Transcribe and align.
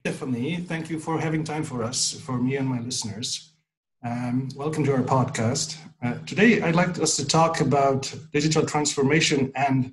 Stephanie, 0.00 0.56
thank 0.56 0.88
you 0.88 0.98
for 0.98 1.20
having 1.20 1.44
time 1.44 1.62
for 1.62 1.82
us, 1.82 2.18
for 2.20 2.38
me 2.38 2.56
and 2.56 2.66
my 2.66 2.80
listeners. 2.80 3.52
Um, 4.02 4.48
welcome 4.56 4.82
to 4.84 4.94
our 4.94 5.02
podcast. 5.02 5.76
Uh, 6.02 6.14
today, 6.24 6.62
I'd 6.62 6.74
like 6.74 6.98
us 6.98 7.16
to 7.16 7.26
talk 7.26 7.60
about 7.60 8.10
digital 8.32 8.64
transformation 8.64 9.52
and 9.54 9.92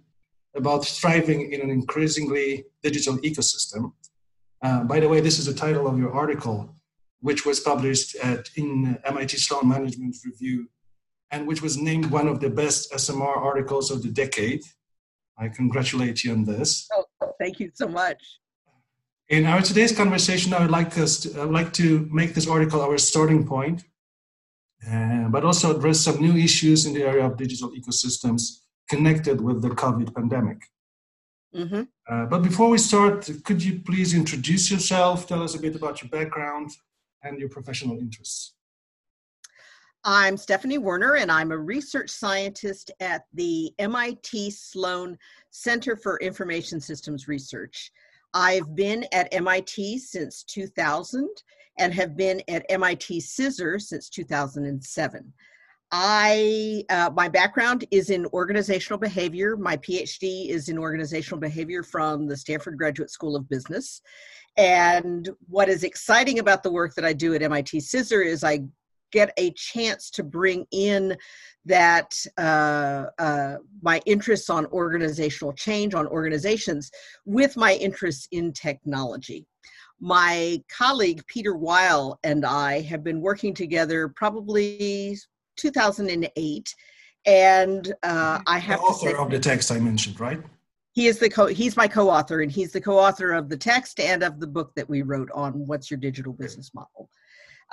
about 0.56 0.86
thriving 0.86 1.52
in 1.52 1.60
an 1.60 1.70
increasingly 1.70 2.64
digital 2.82 3.18
ecosystem. 3.18 3.92
Uh, 4.62 4.86
by 4.86 5.02
the 5.02 5.10
way, 5.10 5.20
this 5.20 5.40
is 5.40 5.46
the 5.46 5.54
title 5.54 5.88
of 5.88 6.00
your 6.00 6.14
article, 6.14 6.74
which 7.20 7.46
was 7.46 7.60
published 7.60 8.16
at, 8.24 8.50
in 8.56 8.98
MIT 9.04 9.36
Sloan 9.36 9.68
Management 9.68 10.16
Review 10.24 10.70
and 11.32 11.46
which 11.46 11.62
was 11.62 11.78
named 11.78 12.06
one 12.12 12.30
of 12.30 12.40
the 12.40 12.50
best 12.50 12.94
SMR 12.94 13.36
articles 13.36 13.92
of 13.92 14.04
the 14.04 14.10
decade. 14.10 14.62
I 15.38 15.50
congratulate 15.50 16.24
you 16.24 16.32
on 16.32 16.46
this. 16.46 16.88
Oh, 16.94 17.34
thank 17.42 17.60
you 17.60 17.72
so 17.74 17.90
much. 17.90 18.24
In 19.30 19.46
our 19.46 19.62
today's 19.62 19.92
conversation, 19.92 20.54
I 20.54 20.62
would 20.62 20.72
like 20.72 20.98
us 20.98 21.20
to, 21.20 21.42
I 21.42 21.44
would 21.44 21.54
like 21.54 21.74
to 21.74 22.08
make 22.12 22.34
this 22.34 22.48
article 22.48 22.82
our 22.82 22.98
starting 22.98 23.46
point, 23.46 23.84
uh, 24.90 25.28
but 25.28 25.44
also 25.44 25.76
address 25.76 26.00
some 26.00 26.22
new 26.22 26.38
issues 26.38 26.86
in 26.86 26.94
the 26.94 27.04
area 27.04 27.26
of 27.26 27.36
digital 27.36 27.72
ecosystems 27.72 28.62
connected 28.90 29.42
with 29.42 29.62
the 29.62 29.70
COVID 29.70 30.16
pandemic. 30.16 30.60
Mm-hmm. 31.54 31.84
Uh, 32.10 32.26
but 32.28 32.42
before 32.42 32.70
we 32.70 32.78
start, 32.78 33.30
could 33.44 33.62
you 33.62 33.82
please 33.86 34.14
introduce 34.14 34.72
yourself, 34.72 35.28
tell 35.28 35.44
us 35.44 35.56
a 35.56 35.60
bit 35.60 35.76
about 35.76 36.02
your 36.02 36.10
background 36.10 36.72
and 37.22 37.38
your 37.38 37.50
professional 37.50 37.98
interests? 37.98 38.54
I'm 40.06 40.38
Stephanie 40.38 40.78
Woerner, 40.78 41.22
and 41.22 41.30
I'm 41.30 41.52
a 41.52 41.58
research 41.58 42.10
scientist 42.10 42.92
at 43.02 43.26
the 43.34 43.74
MIT 43.78 44.52
Sloan 44.52 45.18
Center 45.50 45.98
for 45.98 46.18
Information 46.20 46.80
Systems 46.80 47.28
Research. 47.28 47.92
I've 48.34 48.76
been 48.76 49.06
at 49.12 49.34
MIT 49.34 50.00
since 50.00 50.44
2000 50.44 51.28
and 51.80 51.94
have 51.94 52.18
been 52.18 52.42
at 52.48 52.66
MIT 52.70 53.20
CISR 53.20 53.82
since 53.82 54.10
2007. 54.10 55.34
I 55.90 56.84
uh, 56.90 57.10
my 57.16 57.30
background 57.30 57.86
is 57.92 58.10
in 58.10 58.26
organizational 58.28 59.00
behavior. 59.00 59.56
My 59.56 59.78
PhD 59.78 60.50
is 60.50 60.68
in 60.68 60.78
organizational 60.78 61.40
behavior 61.40 61.82
from 61.82 62.28
the 62.28 62.36
Stanford 62.36 62.78
Graduate 62.78 63.10
School 63.10 63.38
of 63.38 63.48
Business. 63.48 64.02
And 64.58 65.30
what 65.48 65.70
is 65.70 65.84
exciting 65.84 66.40
about 66.40 66.64
the 66.64 66.72
work 66.72 66.94
that 66.96 67.06
I 67.06 67.14
do 67.14 67.36
at 67.36 67.42
MIT 67.42 67.78
CISR 67.78 68.26
is 68.26 68.44
I 68.44 68.64
get 69.12 69.32
a 69.38 69.52
chance 69.52 70.10
to 70.12 70.24
bring 70.24 70.66
in 70.72 71.16
that 71.66 72.14
uh, 72.38 73.06
uh, 73.20 73.58
my 73.82 74.02
interests 74.06 74.50
on 74.50 74.66
organizational 74.68 75.54
change 75.54 75.94
on 75.94 76.08
organizations 76.08 76.92
with 77.26 77.58
my 77.58 77.74
interests 77.76 78.28
in 78.32 78.54
technology. 78.54 79.46
My 80.00 80.62
colleague 80.76 81.24
peter 81.28 81.56
Weill 81.56 82.20
and 82.24 82.46
i 82.46 82.82
have 82.82 83.04
been 83.04 83.20
working 83.20 83.54
together 83.54 84.08
probably 84.10 85.18
2008 85.58 86.76
and 87.26 87.94
uh, 88.04 88.40
i 88.46 88.60
have 88.60 88.80
the 88.80 88.86
author 88.86 89.10
say, 89.10 89.16
of 89.16 89.32
the 89.32 89.40
text 89.40 89.72
i 89.72 89.80
mentioned 89.80 90.20
right? 90.20 90.42
He 90.94 91.06
is 91.06 91.20
the 91.20 91.30
co 91.30 91.46
he's 91.46 91.78
my 91.78 91.88
co-author 91.88 92.42
and 92.42 92.52
he's 92.52 92.72
the 92.72 92.82
co-author 92.82 93.34
of 93.34 93.50
the 93.50 93.58
text 93.58 94.00
and 94.00 94.24
of 94.24 94.40
the 94.40 94.48
book 94.48 94.74
that 94.76 94.90
we 94.90 95.04
wrote 95.04 95.30
on 95.32 95.54
what's 95.68 95.92
your 95.92 96.00
digital 96.00 96.34
business 96.34 96.74
model 96.74 97.10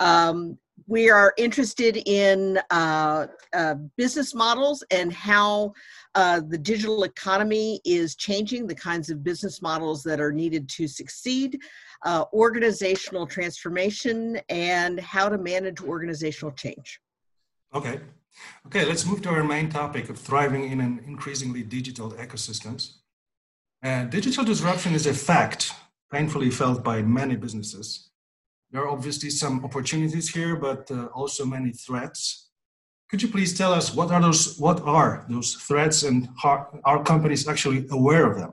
um, 0.01 0.59
we 0.87 1.09
are 1.09 1.33
interested 1.39 1.97
in 2.07 2.59
uh, 2.71 3.27
uh, 3.53 3.75
business 3.97 4.35
models 4.35 4.85
and 4.91 5.13
how 5.13 5.73
uh, 6.15 6.41
the 6.47 6.59
digital 6.59 7.05
economy 7.05 7.81
is 7.85 8.17
changing 8.17 8.67
the 8.67 8.75
kinds 8.75 9.09
of 9.09 9.25
business 9.25 9.63
models 9.63 10.03
that 10.03 10.21
are 10.21 10.33
needed 10.33 10.69
to 10.69 10.87
succeed, 10.87 11.61
uh, 12.05 12.25
organizational 12.33 13.27
transformation, 13.27 14.39
and 14.49 15.01
how 15.01 15.29
to 15.29 15.39
manage 15.39 15.81
organizational 15.81 16.53
change. 16.53 17.01
Okay. 17.75 18.01
Okay, 18.67 18.85
let's 18.85 19.07
move 19.07 19.23
to 19.23 19.31
our 19.31 19.45
main 19.45 19.71
topic 19.71 20.11
of 20.11 20.19
thriving 20.19 20.71
in 20.71 20.81
an 20.81 21.01
increasingly 21.07 21.63
digital 21.63 22.11
ecosystems. 22.13 22.95
Uh, 23.83 24.05
digital 24.05 24.45
disruption 24.45 24.93
is 24.95 25.07
a 25.07 25.15
fact 25.15 25.73
painfully 26.11 26.51
felt 26.51 26.83
by 26.83 27.01
many 27.01 27.37
businesses. 27.37 28.11
There 28.75 28.83
are 28.83 28.91
obviously 28.91 29.31
some 29.31 29.65
opportunities 29.65 30.29
here, 30.29 30.57
but 30.57 30.91
uh, 30.91 31.05
also 31.15 31.47
many 31.47 31.71
threats. 31.71 32.51
Could 33.09 33.23
you 33.23 33.29
please 33.29 33.57
tell 33.57 33.73
us 33.73 33.95
what 33.95 34.11
are 34.11 34.21
those 34.21 34.59
what 34.59 34.81
are 34.81 35.25
those 35.31 35.55
threats 35.55 36.03
and 36.03 36.29
how 36.43 36.67
are 36.85 37.01
companies 37.05 37.47
actually 37.47 37.87
aware 37.93 38.29
of 38.29 38.37
them? 38.37 38.53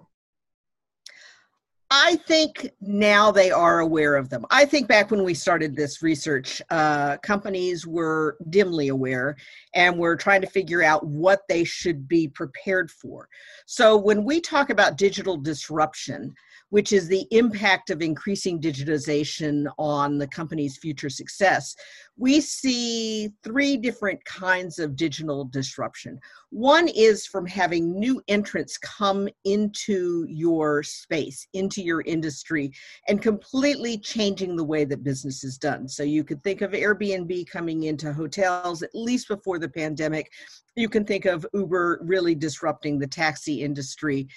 I 1.94 2.16
think 2.26 2.72
now 2.80 3.32
they 3.32 3.52
are 3.52 3.80
aware 3.80 4.16
of 4.16 4.30
them. 4.30 4.46
I 4.50 4.64
think 4.64 4.88
back 4.88 5.12
when 5.12 5.26
we 5.26 5.34
started 5.34 5.76
this 5.76 6.02
research, 6.02 6.62
uh, 6.70 7.18
companies 7.18 7.86
were 7.86 8.38
dimly 8.50 8.88
aware 8.88 9.36
and 9.76 9.98
were 9.98 10.16
trying 10.16 10.40
to 10.40 10.48
figure 10.48 10.82
out 10.82 11.06
what 11.06 11.42
they 11.50 11.66
should 11.66 12.08
be 12.08 12.30
prepared 12.30 12.90
for. 12.90 13.28
So 13.66 13.98
when 13.98 14.24
we 14.24 14.40
talk 14.40 14.70
about 14.70 14.98
digital 14.98 15.36
disruption, 15.36 16.34
which 16.70 16.94
is 16.94 17.10
the 17.10 17.28
impact 17.32 17.90
of 17.90 18.02
increasing 18.02 18.62
digitization 18.62 19.70
on 19.78 20.18
the 20.18 20.28
company's 20.28 20.78
future 20.78 21.10
success, 21.10 21.76
we 22.16 22.40
see 22.40 23.34
three 23.44 23.76
different 23.76 24.24
kinds 24.24 24.80
of 24.80 24.96
digital 24.96 25.44
disruption. 25.44 26.18
One 26.52 26.90
is 26.90 27.26
from 27.26 27.46
having 27.46 27.98
new 27.98 28.22
entrants 28.28 28.78
come 28.78 29.30
into 29.46 30.26
your 30.28 30.84
space, 30.84 31.48
into 31.54 31.82
your 31.82 32.02
industry, 32.02 32.74
and 33.08 33.22
completely 33.22 33.98
changing 33.98 34.58
the 34.58 34.64
way 34.64 34.84
that 34.84 35.02
business 35.02 35.46
is 35.46 35.58
done. 35.58 35.88
So 35.88 36.04
you 36.04 36.26
could 36.26 36.44
think 36.44 36.60
of 36.62 36.72
Airbnb 36.72 37.50
coming 37.50 37.84
into 37.84 38.12
hotels 38.12 38.84
at 38.84 38.94
least 38.94 39.30
before 39.30 39.60
the 39.60 39.70
pandemic. 39.70 40.30
You 40.76 40.90
can 40.90 41.06
think 41.06 41.24
of 41.24 41.46
Uber 41.54 42.02
really 42.04 42.36
disrupting 42.36 43.00
the 43.00 43.08
taxi 43.08 43.64
industry. 43.64 44.28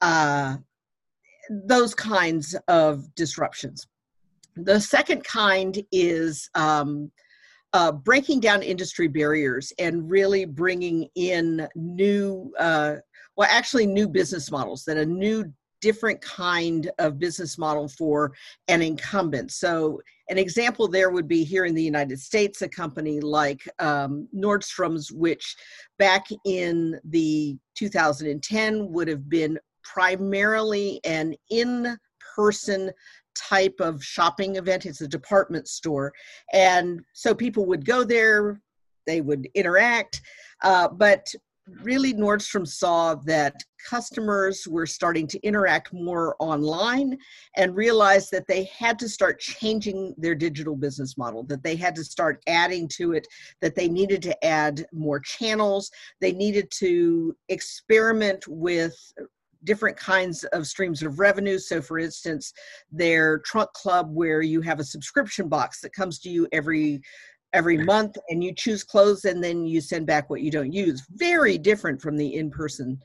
Uh, 0.00 0.56
those 1.50 1.94
kinds 1.94 2.56
of 2.68 3.14
disruptions. 3.14 3.86
The 4.56 4.80
second 4.80 5.24
kind 5.24 5.78
is 5.92 6.48
um, 6.54 7.12
uh, 7.72 7.92
breaking 7.92 8.40
down 8.40 8.62
industry 8.62 9.08
barriers 9.08 9.72
and 9.78 10.10
really 10.10 10.44
bringing 10.44 11.08
in 11.14 11.66
new, 11.74 12.52
uh, 12.58 12.96
well, 13.36 13.48
actually, 13.50 13.86
new 13.86 14.08
business 14.08 14.50
models 14.50 14.84
that 14.84 14.96
a 14.96 15.06
new 15.06 15.44
different 15.80 16.20
kind 16.20 16.90
of 16.98 17.18
business 17.18 17.56
model 17.56 17.88
for 17.88 18.32
an 18.68 18.82
incumbent. 18.82 19.50
So, 19.50 20.00
an 20.28 20.38
example 20.38 20.86
there 20.86 21.10
would 21.10 21.26
be 21.26 21.42
here 21.42 21.64
in 21.64 21.74
the 21.74 21.82
United 21.82 22.20
States, 22.20 22.62
a 22.62 22.68
company 22.68 23.18
like 23.20 23.60
um, 23.80 24.28
Nordstrom's, 24.34 25.10
which 25.10 25.56
back 25.98 26.26
in 26.44 27.00
the 27.04 27.56
2010 27.76 28.92
would 28.92 29.08
have 29.08 29.28
been 29.28 29.58
primarily 29.82 31.00
an 31.04 31.34
in 31.50 31.96
person 32.36 32.92
type 33.34 33.76
of 33.80 34.02
shopping 34.02 34.56
event. 34.56 34.86
It's 34.86 35.00
a 35.00 35.08
department 35.08 35.68
store. 35.68 36.12
And 36.52 37.00
so 37.12 37.34
people 37.34 37.66
would 37.66 37.84
go 37.84 38.04
there, 38.04 38.60
they 39.06 39.20
would 39.20 39.48
interact. 39.54 40.20
Uh, 40.62 40.88
but 40.88 41.26
really, 41.82 42.12
Nordstrom 42.12 42.66
saw 42.66 43.14
that 43.26 43.54
customers 43.88 44.66
were 44.68 44.86
starting 44.86 45.26
to 45.28 45.40
interact 45.40 45.92
more 45.92 46.36
online 46.38 47.16
and 47.56 47.76
realized 47.76 48.30
that 48.32 48.46
they 48.46 48.64
had 48.64 48.98
to 48.98 49.08
start 49.08 49.40
changing 49.40 50.14
their 50.18 50.34
digital 50.34 50.76
business 50.76 51.16
model, 51.16 51.42
that 51.44 51.62
they 51.62 51.76
had 51.76 51.94
to 51.94 52.04
start 52.04 52.42
adding 52.46 52.88
to 52.88 53.12
it, 53.12 53.26
that 53.60 53.74
they 53.74 53.88
needed 53.88 54.22
to 54.22 54.44
add 54.44 54.86
more 54.92 55.20
channels, 55.20 55.90
they 56.20 56.32
needed 56.32 56.70
to 56.72 57.36
experiment 57.48 58.44
with 58.48 58.96
different 59.64 59.96
kinds 59.96 60.44
of 60.44 60.66
streams 60.66 61.02
of 61.02 61.18
revenue. 61.18 61.58
So, 61.58 61.80
for 61.82 61.98
instance, 61.98 62.52
their 62.90 63.38
trunk 63.40 63.72
club, 63.72 64.08
where 64.12 64.42
you 64.42 64.60
have 64.62 64.80
a 64.80 64.84
subscription 64.84 65.48
box 65.48 65.80
that 65.80 65.92
comes 65.92 66.18
to 66.20 66.30
you 66.30 66.48
every 66.52 67.00
every 67.52 67.76
month 67.76 68.16
and 68.28 68.44
you 68.44 68.54
choose 68.54 68.84
clothes 68.84 69.24
and 69.24 69.42
then 69.42 69.66
you 69.66 69.80
send 69.80 70.06
back 70.06 70.30
what 70.30 70.40
you 70.40 70.52
don't 70.52 70.72
use. 70.72 71.04
Very 71.10 71.58
different 71.58 72.00
from 72.00 72.16
the 72.16 72.36
in-person. 72.36 72.96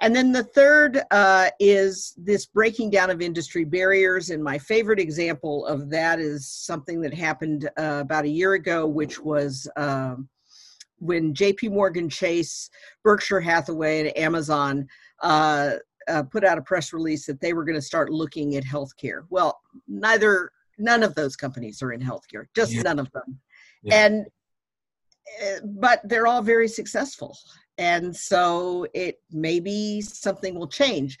And 0.00 0.14
then 0.14 0.32
the 0.32 0.44
third 0.44 1.00
uh, 1.10 1.48
is 1.58 2.12
this 2.18 2.44
breaking 2.44 2.90
down 2.90 3.08
of 3.08 3.22
industry 3.22 3.64
barriers. 3.64 4.28
And 4.28 4.44
my 4.44 4.58
favorite 4.58 5.00
example 5.00 5.64
of 5.64 5.88
that 5.88 6.20
is 6.20 6.46
something 6.46 7.00
that 7.00 7.14
happened 7.14 7.70
uh, 7.78 8.00
about 8.02 8.26
a 8.26 8.28
year 8.28 8.52
ago 8.52 8.86
which 8.86 9.18
was 9.18 9.66
um, 9.78 10.28
when 10.98 11.34
jp 11.34 11.70
morgan 11.70 12.08
chase 12.08 12.70
berkshire 13.04 13.40
hathaway 13.40 14.00
and 14.00 14.16
amazon 14.16 14.86
uh, 15.22 15.74
uh, 16.08 16.22
put 16.22 16.44
out 16.44 16.58
a 16.58 16.62
press 16.62 16.92
release 16.92 17.26
that 17.26 17.40
they 17.40 17.52
were 17.52 17.64
going 17.64 17.74
to 17.74 17.82
start 17.82 18.10
looking 18.10 18.56
at 18.56 18.64
healthcare. 18.64 19.22
Well, 19.30 19.60
neither, 19.88 20.50
none 20.78 21.02
of 21.02 21.14
those 21.14 21.36
companies 21.36 21.82
are 21.82 21.92
in 21.92 22.00
healthcare, 22.00 22.46
just 22.54 22.72
yeah. 22.72 22.82
none 22.82 22.98
of 22.98 23.10
them. 23.12 23.40
Yeah. 23.82 24.06
And, 24.06 24.26
uh, 25.42 25.60
but 25.64 26.00
they're 26.04 26.26
all 26.26 26.42
very 26.42 26.68
successful. 26.68 27.36
And 27.78 28.14
so 28.14 28.86
it 28.94 29.20
maybe 29.30 30.00
something 30.00 30.54
will 30.54 30.68
change. 30.68 31.18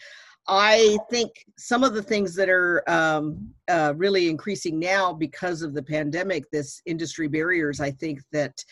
I 0.48 0.96
think 1.10 1.44
some 1.58 1.82
of 1.82 1.92
the 1.92 2.02
things 2.02 2.34
that 2.36 2.48
are 2.48 2.88
um, 2.88 3.48
uh, 3.68 3.94
really 3.96 4.28
increasing 4.28 4.78
now 4.78 5.12
because 5.12 5.62
of 5.62 5.74
the 5.74 5.82
pandemic, 5.82 6.48
this 6.50 6.80
industry 6.86 7.26
barriers, 7.26 7.80
I 7.80 7.90
think 7.90 8.20
that 8.30 8.64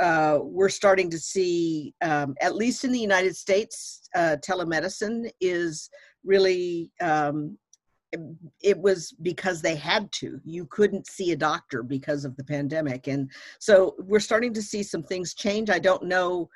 uh, 0.00 0.38
we're 0.42 0.68
starting 0.68 1.10
to 1.10 1.18
see, 1.18 1.94
um, 2.02 2.34
at 2.40 2.56
least 2.56 2.84
in 2.84 2.92
the 2.92 3.00
United 3.00 3.36
States, 3.36 4.08
uh, 4.14 4.36
telemedicine 4.40 5.30
is 5.40 5.90
really 6.24 6.90
um, 7.00 7.58
it 8.62 8.78
was 8.78 9.12
because 9.20 9.60
they 9.60 9.76
had 9.76 10.10
to. 10.12 10.40
You 10.44 10.66
couldn't 10.66 11.06
see 11.06 11.32
a 11.32 11.36
doctor 11.36 11.82
because 11.82 12.24
of 12.24 12.34
the 12.36 12.44
pandemic. 12.44 13.06
And 13.06 13.30
so 13.58 13.96
we're 13.98 14.18
starting 14.18 14.54
to 14.54 14.62
see 14.62 14.82
some 14.82 15.02
things 15.02 15.34
change. 15.34 15.68
I 15.68 15.78
don't 15.78 16.04
know 16.04 16.48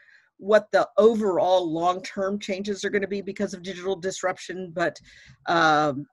what 0.42 0.66
the 0.72 0.88
overall 0.98 1.70
long-term 1.70 2.38
changes 2.38 2.84
are 2.84 2.90
going 2.90 3.02
to 3.02 3.08
be 3.08 3.20
because 3.20 3.54
of 3.54 3.62
digital 3.62 3.94
disruption 3.94 4.72
but 4.74 4.98
um, 5.46 6.04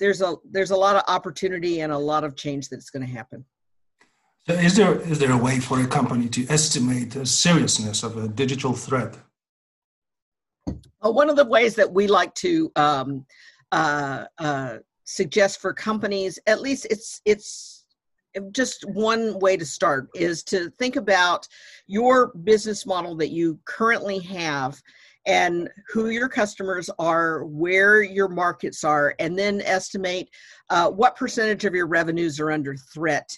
there's 0.00 0.20
a 0.20 0.34
there's 0.50 0.72
a 0.72 0.76
lot 0.76 0.96
of 0.96 1.02
opportunity 1.06 1.80
and 1.80 1.92
a 1.92 1.98
lot 1.98 2.24
of 2.24 2.34
change 2.34 2.68
that's 2.68 2.90
going 2.90 3.06
to 3.06 3.12
happen 3.12 3.44
so 4.48 4.54
is 4.54 4.76
there 4.76 5.00
is 5.00 5.18
there 5.18 5.32
a 5.32 5.36
way 5.36 5.58
for 5.58 5.80
a 5.80 5.86
company 5.86 6.28
to 6.28 6.46
estimate 6.48 7.10
the 7.10 7.26
seriousness 7.26 8.02
of 8.02 8.16
a 8.16 8.28
digital 8.28 8.72
threat? 8.72 9.16
Well, 11.02 11.14
one 11.14 11.28
of 11.28 11.36
the 11.36 11.44
ways 11.44 11.74
that 11.76 11.92
we 11.92 12.06
like 12.06 12.34
to 12.36 12.70
um, 12.76 13.26
uh, 13.72 14.24
uh, 14.38 14.78
suggest 15.04 15.60
for 15.60 15.72
companies, 15.72 16.38
at 16.46 16.60
least 16.60 16.86
it's 16.90 17.20
it's 17.24 17.84
just 18.52 18.84
one 18.90 19.38
way 19.38 19.56
to 19.56 19.64
start 19.64 20.08
is 20.14 20.42
to 20.44 20.70
think 20.78 20.96
about 20.96 21.48
your 21.86 22.28
business 22.44 22.86
model 22.86 23.16
that 23.16 23.30
you 23.30 23.58
currently 23.64 24.18
have 24.18 24.80
and 25.24 25.68
who 25.88 26.10
your 26.10 26.28
customers 26.28 26.88
are, 26.98 27.44
where 27.44 28.02
your 28.02 28.28
markets 28.28 28.84
are, 28.84 29.14
and 29.18 29.36
then 29.36 29.60
estimate 29.62 30.28
uh, 30.70 30.88
what 30.88 31.16
percentage 31.16 31.64
of 31.64 31.74
your 31.74 31.86
revenues 31.86 32.38
are 32.38 32.52
under 32.52 32.76
threat 32.76 33.36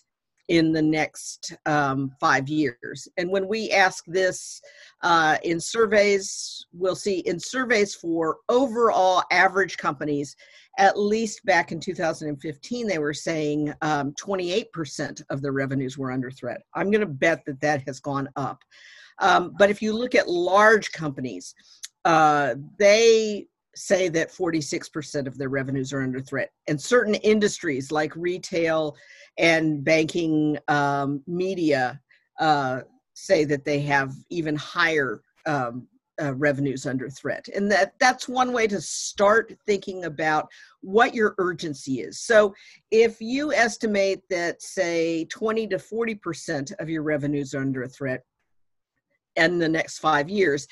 in 0.49 0.73
the 0.73 0.83
next 0.83 1.55
um, 1.67 2.11
five 2.19 2.49
years. 2.49 3.07
And 3.19 3.31
when 3.31 3.47
we 3.47 3.71
ask 3.71 4.05
this 4.07 4.61
uh, 5.03 5.37
in 5.45 5.61
surveys, 5.61 6.67
we'll 6.73 6.97
see 6.97 7.21
in 7.21 7.39
surveys 7.39 7.95
for 7.95 8.39
overall 8.49 9.23
average 9.31 9.77
companies, 9.77 10.35
at 10.79 10.99
least 10.99 11.45
back 11.45 11.71
in 11.71 11.81
2015, 11.81 12.87
they 12.87 12.99
were 12.99 13.15
saying 13.15 13.75
um, 13.83 14.13
28% 14.13 15.23
of 15.31 15.43
their 15.43 15.53
revenues 15.53 15.99
were 15.99 16.13
under 16.13 16.31
threat. 16.31 16.63
I'm 16.75 16.91
going 16.91 17.01
to 17.01 17.07
bet 17.07 17.45
that 17.47 17.61
that 17.61 17.83
has 17.87 18.01
gone 18.01 18.29
up. 18.37 18.63
Um, 19.19 19.55
but 19.59 19.71
if 19.71 19.83
you 19.83 19.93
look 19.93 20.15
at 20.15 20.29
large 20.29 20.93
companies, 20.93 21.55
uh, 22.05 22.55
they 22.79 23.49
say 23.79 24.09
that 24.09 24.31
46% 24.31 25.27
of 25.27 25.39
their 25.39 25.49
revenues 25.49 25.93
are 25.93 26.03
under 26.03 26.21
threat. 26.21 26.51
And 26.67 26.81
certain 26.81 27.15
industries 27.15 27.93
like 27.93 28.15
retail 28.17 28.97
and 29.39 29.85
banking 29.85 30.59
um, 30.69 31.23
media 31.27 32.01
uh, 32.41 32.81
say 33.15 33.45
that 33.45 33.65
they 33.65 33.81
have 33.81 34.13
even 34.31 34.57
higher 34.57 35.23
um, 35.47 35.87
uh, 36.21 36.35
revenues 36.35 36.85
under 36.85 37.09
threat 37.09 37.47
and 37.55 37.71
that 37.71 37.93
that's 38.01 38.29
one 38.29 38.53
way 38.53 38.67
to 38.67 38.81
start 38.81 39.55
thinking 39.67 40.05
about 40.05 40.49
what 40.81 41.15
your 41.15 41.37
urgency 41.39 42.01
is 42.01 42.19
so 42.19 42.53
if 42.91 43.21
you 43.21 43.53
estimate 43.53 44.21
that 44.29 44.61
say 44.61 45.25
20 45.27 45.69
to 45.69 45.79
40 45.79 46.15
percent 46.17 46.73
of 46.81 46.89
your 46.89 47.05
revenues 47.05 47.55
are 47.55 47.61
under 47.61 47.87
threat 47.87 48.25
in 49.37 49.61
the 49.61 49.69
next 49.69 49.99
five 49.99 50.29
years 50.29 50.67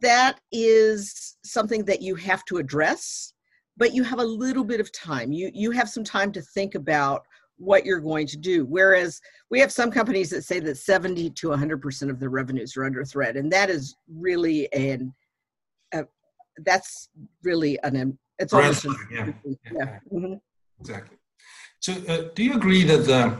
that 0.00 0.38
is 0.52 1.36
something 1.44 1.84
that 1.84 2.00
you 2.02 2.14
have 2.14 2.44
to 2.44 2.56
address 2.56 3.32
but 3.76 3.92
you 3.92 4.02
have 4.02 4.20
a 4.20 4.24
little 4.24 4.64
bit 4.64 4.80
of 4.80 4.90
time 4.92 5.32
you 5.32 5.50
you 5.52 5.70
have 5.70 5.88
some 5.88 6.04
time 6.04 6.32
to 6.32 6.40
think 6.40 6.74
about 6.74 7.22
what 7.56 7.84
you're 7.84 8.00
going 8.00 8.26
to 8.28 8.36
do. 8.36 8.64
Whereas 8.64 9.20
we 9.50 9.60
have 9.60 9.72
some 9.72 9.90
companies 9.90 10.30
that 10.30 10.44
say 10.44 10.60
that 10.60 10.76
70 10.76 11.30
to 11.30 11.48
100% 11.48 12.10
of 12.10 12.18
their 12.18 12.30
revenues 12.30 12.76
are 12.76 12.84
under 12.84 13.04
threat. 13.04 13.36
And 13.36 13.50
that 13.52 13.70
is 13.70 13.96
really 14.12 14.72
an, 14.72 15.14
a, 15.92 16.04
that's 16.64 17.08
really 17.42 17.78
an, 17.82 18.18
it's 18.38 18.52
almost, 18.52 18.84
an, 18.84 18.96
yeah. 19.10 19.32
yeah. 19.44 19.54
yeah. 19.72 19.98
Mm-hmm. 20.12 20.34
Exactly. 20.80 21.16
So 21.80 21.92
uh, 22.08 22.30
do 22.34 22.42
you 22.42 22.54
agree 22.54 22.82
that 22.84 23.06
the, 23.06 23.36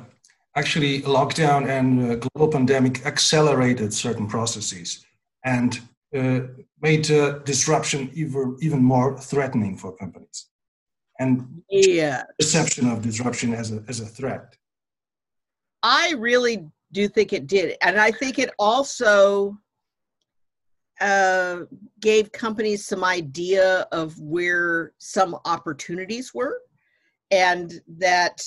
actually 0.56 1.02
lockdown 1.02 1.69
and 1.69 2.12
uh, 2.12 2.14
global 2.14 2.52
pandemic 2.52 3.05
accelerated 3.05 3.93
certain 3.93 4.29
processes 4.29 5.05
and 5.44 5.76
uh, 5.76 5.81
made 6.81 7.11
uh, 7.11 7.39
disruption 7.41 8.11
even, 8.15 8.57
even 8.61 8.83
more 8.83 9.19
threatening 9.19 9.77
for 9.77 9.97
companies? 9.97 10.49
and 11.19 11.63
yeah. 11.71 12.23
perception 12.39 12.89
of 12.91 13.03
disruption 13.03 13.55
as 13.55 13.73
a 13.73 13.85
as 13.89 14.01
a 14.01 14.07
threat. 14.07 14.57
I 15.83 16.15
really 16.19 16.67
do 16.93 17.09
think 17.09 17.33
it 17.33 17.47
did. 17.47 17.77
And 17.83 17.99
i 17.99 18.11
think 18.11 18.39
it 18.39 18.51
also 18.59 19.57
uh, 21.01 21.59
gave 22.01 22.31
companies 22.31 22.87
some 22.87 23.03
idea 23.03 23.87
of 23.91 24.19
where 24.21 24.93
some 24.99 25.37
opportunities 25.45 26.33
were 26.33 26.61
and 27.33 27.81
that 27.99 28.41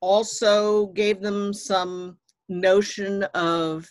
also 0.00 0.86
gave 0.88 1.20
them 1.20 1.54
some 1.54 2.18
notion 2.48 3.22
of 3.34 3.88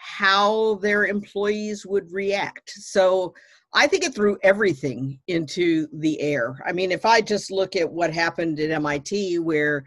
how 0.00 0.74
their 0.76 1.06
employees 1.06 1.86
would 1.86 2.10
react 2.12 2.70
so 2.70 3.34
I 3.72 3.86
think 3.86 4.04
it 4.04 4.14
threw 4.14 4.36
everything 4.42 5.20
into 5.28 5.86
the 5.92 6.20
air. 6.20 6.58
I 6.66 6.72
mean, 6.72 6.90
if 6.90 7.06
I 7.06 7.20
just 7.20 7.50
look 7.50 7.76
at 7.76 7.90
what 7.90 8.12
happened 8.12 8.58
at 8.58 8.70
MIT, 8.70 9.38
where 9.38 9.84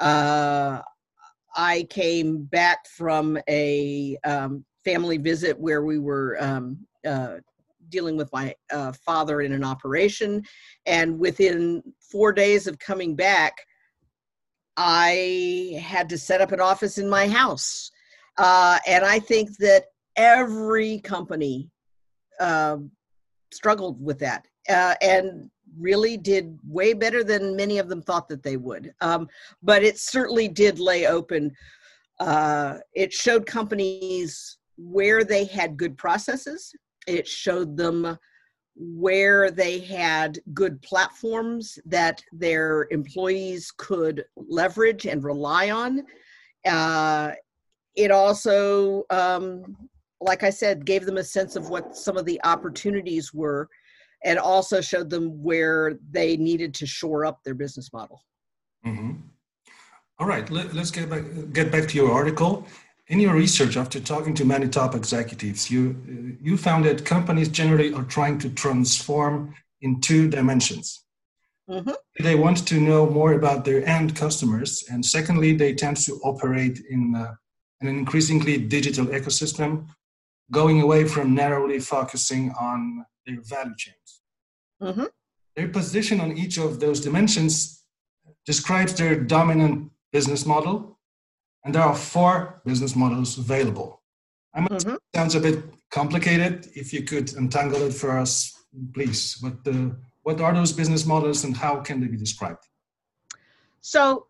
uh, 0.00 0.80
I 1.56 1.86
came 1.90 2.44
back 2.44 2.86
from 2.86 3.38
a 3.48 4.16
um, 4.24 4.64
family 4.84 5.18
visit 5.18 5.58
where 5.58 5.82
we 5.82 5.98
were 5.98 6.36
um, 6.40 6.78
uh, 7.04 7.36
dealing 7.88 8.16
with 8.16 8.32
my 8.32 8.54
uh, 8.72 8.92
father 9.04 9.40
in 9.40 9.52
an 9.52 9.64
operation, 9.64 10.42
and 10.86 11.18
within 11.18 11.82
four 12.00 12.32
days 12.32 12.68
of 12.68 12.78
coming 12.78 13.16
back, 13.16 13.56
I 14.76 15.80
had 15.82 16.08
to 16.10 16.18
set 16.18 16.40
up 16.40 16.52
an 16.52 16.60
office 16.60 16.98
in 16.98 17.08
my 17.08 17.28
house. 17.28 17.90
Uh, 18.36 18.78
and 18.86 19.04
I 19.04 19.18
think 19.18 19.56
that 19.58 19.86
every 20.16 21.00
company 21.00 21.70
uh, 22.40 22.78
struggled 23.52 24.02
with 24.02 24.18
that 24.20 24.46
uh, 24.68 24.94
and 25.00 25.50
really 25.78 26.16
did 26.16 26.58
way 26.66 26.92
better 26.92 27.24
than 27.24 27.56
many 27.56 27.78
of 27.78 27.88
them 27.88 28.02
thought 28.02 28.28
that 28.28 28.42
they 28.42 28.56
would. 28.56 28.92
Um, 29.00 29.28
but 29.62 29.82
it 29.82 29.98
certainly 29.98 30.48
did 30.48 30.78
lay 30.78 31.06
open. 31.06 31.52
Uh, 32.20 32.78
it 32.94 33.12
showed 33.12 33.46
companies 33.46 34.58
where 34.76 35.24
they 35.24 35.44
had 35.44 35.76
good 35.76 35.96
processes. 35.96 36.72
It 37.06 37.26
showed 37.26 37.76
them 37.76 38.18
where 38.76 39.50
they 39.50 39.78
had 39.78 40.38
good 40.52 40.80
platforms 40.82 41.78
that 41.84 42.22
their 42.32 42.88
employees 42.90 43.72
could 43.76 44.24
leverage 44.36 45.06
and 45.06 45.22
rely 45.22 45.70
on. 45.70 46.02
Uh, 46.66 47.32
it 47.96 48.10
also 48.10 49.04
um, 49.10 49.76
like 50.24 50.42
I 50.42 50.50
said, 50.50 50.86
gave 50.86 51.04
them 51.06 51.18
a 51.18 51.24
sense 51.24 51.54
of 51.54 51.68
what 51.68 51.96
some 51.96 52.16
of 52.16 52.24
the 52.24 52.40
opportunities 52.44 53.32
were 53.32 53.68
and 54.24 54.38
also 54.38 54.80
showed 54.80 55.10
them 55.10 55.42
where 55.42 55.98
they 56.10 56.36
needed 56.36 56.72
to 56.74 56.86
shore 56.86 57.26
up 57.26 57.44
their 57.44 57.54
business 57.54 57.92
model. 57.92 58.24
Mm-hmm. 58.86 59.12
All 60.18 60.26
right, 60.26 60.48
Let, 60.50 60.74
us 60.76 60.90
get 60.90 61.10
back, 61.10 61.24
get 61.52 61.70
back 61.70 61.88
to 61.88 61.96
your 61.96 62.10
article. 62.10 62.66
In 63.08 63.20
your 63.20 63.34
research, 63.34 63.76
after 63.76 64.00
talking 64.00 64.32
to 64.34 64.46
many 64.46 64.66
top 64.66 64.94
executives, 64.94 65.70
you, 65.70 66.36
you 66.40 66.56
found 66.56 66.86
that 66.86 67.04
companies 67.04 67.48
generally 67.48 67.92
are 67.92 68.04
trying 68.04 68.38
to 68.38 68.48
transform 68.48 69.54
in 69.82 70.00
two 70.00 70.28
dimensions. 70.28 71.04
Mm-hmm. 71.68 71.90
They 72.20 72.34
want 72.34 72.66
to 72.66 72.80
know 72.80 73.10
more 73.10 73.34
about 73.34 73.66
their 73.66 73.86
end 73.86 74.16
customers, 74.16 74.84
and 74.90 75.04
secondly, 75.04 75.54
they 75.54 75.74
tend 75.74 75.98
to 75.98 76.12
operate 76.24 76.80
in 76.88 77.14
uh, 77.14 77.34
an 77.86 77.98
increasingly 77.98 78.58
digital 78.58 79.06
ecosystem 79.06 79.86
going 80.50 80.80
away 80.80 81.04
from 81.04 81.34
narrowly 81.34 81.80
focusing 81.80 82.52
on 82.60 83.04
their 83.26 83.40
value 83.40 83.74
chains. 83.76 84.20
Mm-hmm. 84.82 85.04
Their 85.56 85.68
position 85.68 86.20
on 86.20 86.36
each 86.36 86.58
of 86.58 86.80
those 86.80 87.00
dimensions 87.00 87.84
describes 88.44 88.94
their 88.94 89.18
dominant 89.18 89.90
business 90.12 90.44
model, 90.44 90.98
and 91.64 91.74
there 91.74 91.82
are 91.82 91.94
four 91.94 92.60
business 92.64 92.94
models 92.94 93.38
available. 93.38 94.02
I 94.54 94.60
mm-hmm. 94.60 94.96
sounds 95.14 95.34
a 95.34 95.40
bit 95.40 95.64
complicated. 95.90 96.68
If 96.74 96.92
you 96.92 97.02
could 97.02 97.34
untangle 97.34 97.82
it 97.82 97.94
for 97.94 98.18
us, 98.18 98.64
please. 98.92 99.38
What 99.40 99.64
the 99.64 99.96
what 100.22 100.40
are 100.40 100.54
those 100.54 100.72
business 100.72 101.04
models 101.04 101.44
and 101.44 101.56
how 101.56 101.80
can 101.80 102.00
they 102.00 102.06
be 102.06 102.16
described? 102.16 102.64
So 103.80 104.26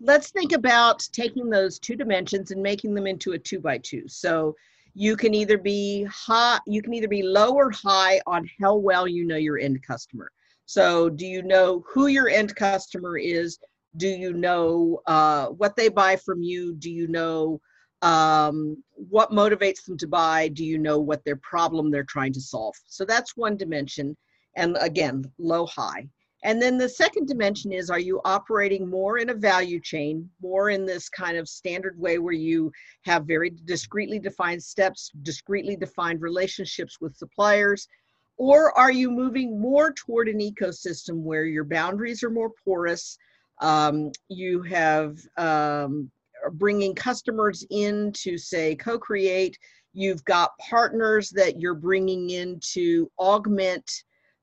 let's 0.00 0.30
think 0.30 0.52
about 0.52 1.00
taking 1.12 1.48
those 1.50 1.78
two 1.78 1.96
dimensions 1.96 2.50
and 2.50 2.62
making 2.62 2.94
them 2.94 3.06
into 3.06 3.32
a 3.32 3.38
two 3.38 3.60
by 3.60 3.78
two. 3.78 4.04
So 4.08 4.54
you 4.94 5.16
can 5.16 5.34
either 5.34 5.58
be 5.58 6.04
high 6.04 6.58
you 6.66 6.80
can 6.82 6.94
either 6.94 7.08
be 7.08 7.22
low 7.22 7.52
or 7.52 7.70
high 7.70 8.20
on 8.26 8.48
how 8.60 8.74
well 8.74 9.06
you 9.06 9.24
know 9.26 9.36
your 9.36 9.58
end 9.58 9.82
customer 9.82 10.30
So, 10.66 11.08
do 11.08 11.26
you 11.26 11.42
know 11.42 11.84
who 11.88 12.08
your 12.08 12.28
end 12.28 12.54
customer 12.56 13.16
is? 13.18 13.58
Do 13.96 14.08
you 14.08 14.32
know 14.32 15.00
uh, 15.06 15.46
what 15.48 15.76
they 15.76 15.88
buy 15.88 16.16
from 16.16 16.42
you? 16.42 16.74
Do 16.74 16.90
you 16.90 17.06
know 17.08 17.60
um, 18.02 18.82
what 18.94 19.30
motivates 19.30 19.84
them 19.84 19.96
to 19.98 20.08
buy? 20.08 20.48
Do 20.48 20.64
you 20.64 20.78
know 20.78 20.98
what 20.98 21.24
their 21.24 21.36
problem 21.36 21.90
they're 21.90 22.04
trying 22.04 22.32
to 22.34 22.40
solve? 22.40 22.74
So, 22.86 23.04
that's 23.04 23.36
one 23.36 23.56
dimension. 23.56 24.16
And 24.56 24.76
again, 24.80 25.24
low 25.38 25.66
high. 25.66 26.08
And 26.46 26.62
then 26.62 26.78
the 26.78 26.88
second 26.88 27.26
dimension 27.26 27.72
is 27.72 27.90
are 27.90 27.98
you 27.98 28.20
operating 28.24 28.88
more 28.88 29.18
in 29.18 29.30
a 29.30 29.34
value 29.34 29.80
chain, 29.80 30.30
more 30.40 30.70
in 30.70 30.86
this 30.86 31.08
kind 31.08 31.36
of 31.36 31.48
standard 31.48 31.98
way 31.98 32.18
where 32.18 32.32
you 32.32 32.70
have 33.04 33.24
very 33.24 33.50
discreetly 33.64 34.20
defined 34.20 34.62
steps, 34.62 35.10
discreetly 35.22 35.74
defined 35.74 36.22
relationships 36.22 37.00
with 37.00 37.16
suppliers? 37.16 37.88
Or 38.36 38.70
are 38.78 38.92
you 38.92 39.10
moving 39.10 39.60
more 39.60 39.92
toward 39.92 40.28
an 40.28 40.38
ecosystem 40.38 41.22
where 41.24 41.46
your 41.46 41.64
boundaries 41.64 42.22
are 42.22 42.30
more 42.30 42.52
porous? 42.64 43.18
Um, 43.60 44.12
you 44.28 44.62
have 44.62 45.18
um, 45.36 46.08
bringing 46.52 46.94
customers 46.94 47.66
in 47.70 48.12
to 48.18 48.38
say 48.38 48.76
co 48.76 49.00
create. 49.00 49.58
You've 49.94 50.24
got 50.24 50.56
partners 50.58 51.28
that 51.30 51.58
you're 51.60 51.74
bringing 51.74 52.30
in 52.30 52.60
to 52.74 53.10
augment 53.18 53.90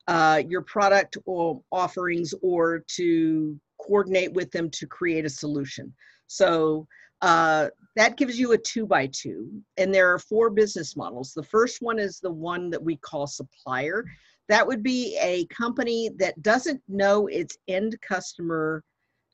uh, 0.07 0.41
your 0.47 0.61
product 0.61 1.17
or 1.25 1.61
offerings 1.71 2.33
or 2.41 2.83
to 2.87 3.59
coordinate 3.81 4.33
with 4.33 4.51
them 4.51 4.69
to 4.69 4.87
create 4.87 5.25
a 5.25 5.29
solution. 5.29 5.93
So 6.27 6.87
uh, 7.21 7.69
that 7.95 8.17
gives 8.17 8.39
you 8.39 8.51
a 8.51 8.57
two 8.57 8.85
by 8.85 9.07
two. 9.07 9.49
And 9.77 9.93
there 9.93 10.13
are 10.13 10.19
four 10.19 10.49
business 10.49 10.95
models. 10.95 11.33
The 11.33 11.43
first 11.43 11.81
one 11.81 11.99
is 11.99 12.19
the 12.19 12.31
one 12.31 12.69
that 12.71 12.83
we 12.83 12.97
call 12.97 13.27
supplier. 13.27 14.05
That 14.49 14.67
would 14.67 14.83
be 14.83 15.17
a 15.21 15.45
company 15.45 16.09
that 16.17 16.41
doesn't 16.41 16.81
know 16.87 17.27
its 17.27 17.57
end 17.67 17.95
customer 18.01 18.83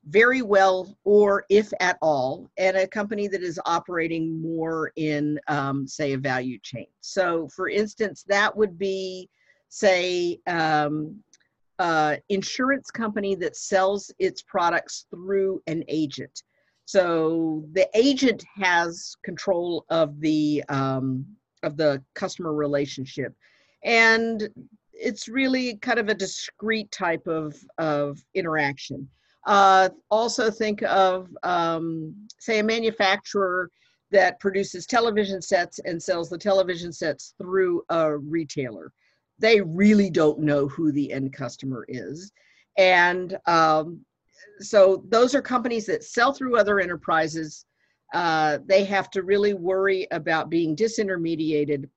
very 0.06 0.42
well 0.42 0.98
or 1.04 1.46
if 1.50 1.72
at 1.80 1.98
all 2.02 2.50
and 2.58 2.78
a 2.78 2.88
company 2.88 3.28
that 3.28 3.44
is 3.44 3.60
operating 3.66 4.42
more 4.42 4.92
in 4.96 5.40
um, 5.48 5.86
say 5.88 6.14
a 6.14 6.18
value 6.18 6.58
chain 6.64 6.88
so 7.02 7.50
for 7.50 7.68
instance 7.68 8.24
that 8.28 8.56
would 8.56 8.78
be 8.78 9.30
say, 9.70 10.40
um, 10.48 11.24
uh, 11.80 12.18
insurance 12.28 12.92
company 12.92 13.36
that 13.36 13.56
sells 13.56 14.12
its 14.20 14.42
products 14.42 15.06
through 15.10 15.62
an 15.68 15.84
agent. 15.88 16.44
So 16.86 17.64
the 17.74 17.88
agent 17.94 18.44
has 18.56 19.16
control 19.24 19.86
of 19.90 20.20
the 20.20 20.64
um, 20.70 21.26
of 21.64 21.78
the 21.78 22.04
customer 22.16 22.54
relationship, 22.54 23.34
and 23.84 24.50
it's 24.92 25.28
really 25.28 25.76
kind 25.78 26.00
of 26.00 26.10
a 26.10 26.16
discrete 26.16 26.92
type 26.92 27.28
of 27.28 27.56
of 27.78 28.20
interaction. 28.34 29.08
Uh, 29.46 29.90
also, 30.10 30.52
think 30.52 30.82
of 30.84 31.30
um, 31.44 32.14
say 32.40 32.60
a 32.60 32.64
manufacturer 32.64 33.70
that 34.12 34.40
produces 34.40 34.88
television 34.88 35.42
sets 35.42 35.80
and 35.86 36.02
sells 36.02 36.30
the 36.30 36.38
television 36.38 36.92
sets 36.92 37.36
through 37.38 37.84
a 37.90 38.18
retailer 38.18 38.92
they 39.40 39.62
really 39.62 40.10
don't 40.10 40.40
know 40.40 40.68
who 40.68 40.92
the 40.92 41.12
end 41.12 41.34
customer 41.34 41.86
is. 41.88 42.32
And 42.78 43.38
um, 43.46 44.06
so 44.60 45.04
those 45.10 45.34
are 45.34 45.42
companies 45.42 45.86
that 45.88 46.04
sell 46.04 46.34
through 46.34 46.58
other 46.58 46.80
enterprises. 46.80 47.66
Uh, 48.14 48.60
they 48.66 48.84
have 48.86 49.10
to 49.12 49.24
really 49.24 49.54
worry 49.54 50.08
about 50.12 50.50
being 50.50 50.76
disintermediated. 50.76 51.90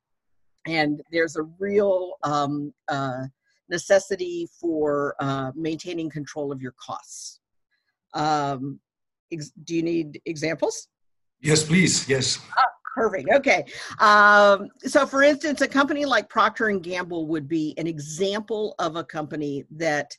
And 0.67 1.03
there's 1.11 1.37
a 1.37 1.43
real 1.59 2.15
um, 2.23 2.73
uh, 2.89 3.25
necessity 3.69 4.49
for 4.61 5.17
uh, 5.19 5.51
maintaining 5.55 6.11
control 6.11 6.53
of 6.53 6.61
your 6.63 6.75
costs. 6.79 7.41
Um, 8.15 8.79
ex- 9.33 9.53
do 9.65 9.75
you 9.75 9.83
need 9.83 10.21
examples? 10.27 10.89
Yes, 11.41 11.65
please. 11.65 12.09
Yes. 12.09 12.39
Perfect. 12.95 13.29
Okay. 13.35 13.65
Um, 14.01 14.69
so, 14.85 15.07
for 15.07 15.23
instance, 15.23 15.63
a 15.63 15.69
company 15.69 16.05
like 16.05 16.29
Procter 16.29 16.69
and 16.69 16.83
Gamble 16.83 17.27
would 17.27 17.49
be 17.49 17.75
an 17.79 17.87
example 17.87 18.75
of 18.79 18.97
a 18.97 19.05
company 19.05 19.65
that, 19.71 20.15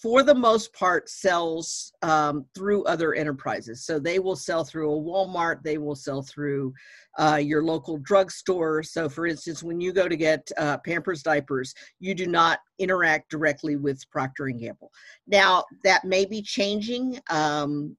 for 0.00 0.22
the 0.22 0.34
most 0.34 0.72
part, 0.72 1.10
sells 1.10 1.92
um, 2.02 2.46
through 2.54 2.84
other 2.84 3.14
enterprises. 3.14 3.84
So 3.84 3.98
they 3.98 4.18
will 4.18 4.36
sell 4.36 4.64
through 4.64 4.90
a 4.90 5.00
Walmart. 5.00 5.62
They 5.62 5.76
will 5.76 5.94
sell 5.94 6.22
through 6.22 6.72
uh, 7.18 7.40
your 7.42 7.62
local 7.62 7.98
drugstore. 7.98 8.82
So, 8.82 9.08
for 9.08 9.26
instance, 9.26 9.62
when 9.62 9.78
you 9.78 9.92
go 9.92 10.08
to 10.08 10.16
get 10.16 10.50
uh, 10.56 10.78
Pampers 10.78 11.22
diapers, 11.22 11.74
you 12.00 12.14
do 12.14 12.26
not 12.26 12.58
interact 12.78 13.30
directly 13.30 13.76
with 13.76 14.00
Procter 14.10 14.46
and 14.46 14.58
Gamble. 14.58 14.90
Now, 15.26 15.64
that 15.84 16.04
may 16.06 16.24
be 16.24 16.40
changing. 16.40 17.20
Um, 17.28 17.96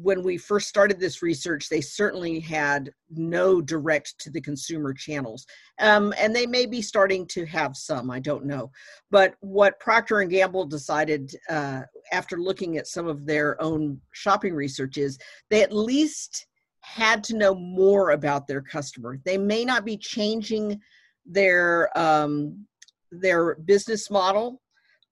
when 0.00 0.22
we 0.22 0.36
first 0.36 0.68
started 0.68 1.00
this 1.00 1.22
research, 1.22 1.68
they 1.68 1.80
certainly 1.80 2.38
had 2.38 2.92
no 3.10 3.60
direct 3.60 4.14
to 4.20 4.30
the 4.30 4.40
consumer 4.40 4.94
channels, 4.94 5.44
um, 5.80 6.14
and 6.18 6.34
they 6.34 6.46
may 6.46 6.66
be 6.66 6.80
starting 6.80 7.26
to 7.26 7.44
have 7.46 7.76
some. 7.76 8.10
I 8.10 8.20
don't 8.20 8.44
know, 8.44 8.70
but 9.10 9.34
what 9.40 9.80
Procter 9.80 10.20
and 10.20 10.30
Gamble 10.30 10.66
decided 10.66 11.34
uh, 11.50 11.82
after 12.12 12.36
looking 12.36 12.76
at 12.76 12.86
some 12.86 13.08
of 13.08 13.26
their 13.26 13.60
own 13.60 14.00
shopping 14.12 14.54
research 14.54 14.98
is 14.98 15.18
they 15.50 15.62
at 15.62 15.72
least 15.72 16.46
had 16.80 17.24
to 17.24 17.36
know 17.36 17.54
more 17.54 18.10
about 18.10 18.46
their 18.46 18.62
customer. 18.62 19.18
They 19.24 19.36
may 19.36 19.64
not 19.64 19.84
be 19.84 19.96
changing 19.96 20.80
their 21.26 21.96
um, 21.98 22.66
their 23.10 23.56
business 23.56 24.10
model, 24.10 24.60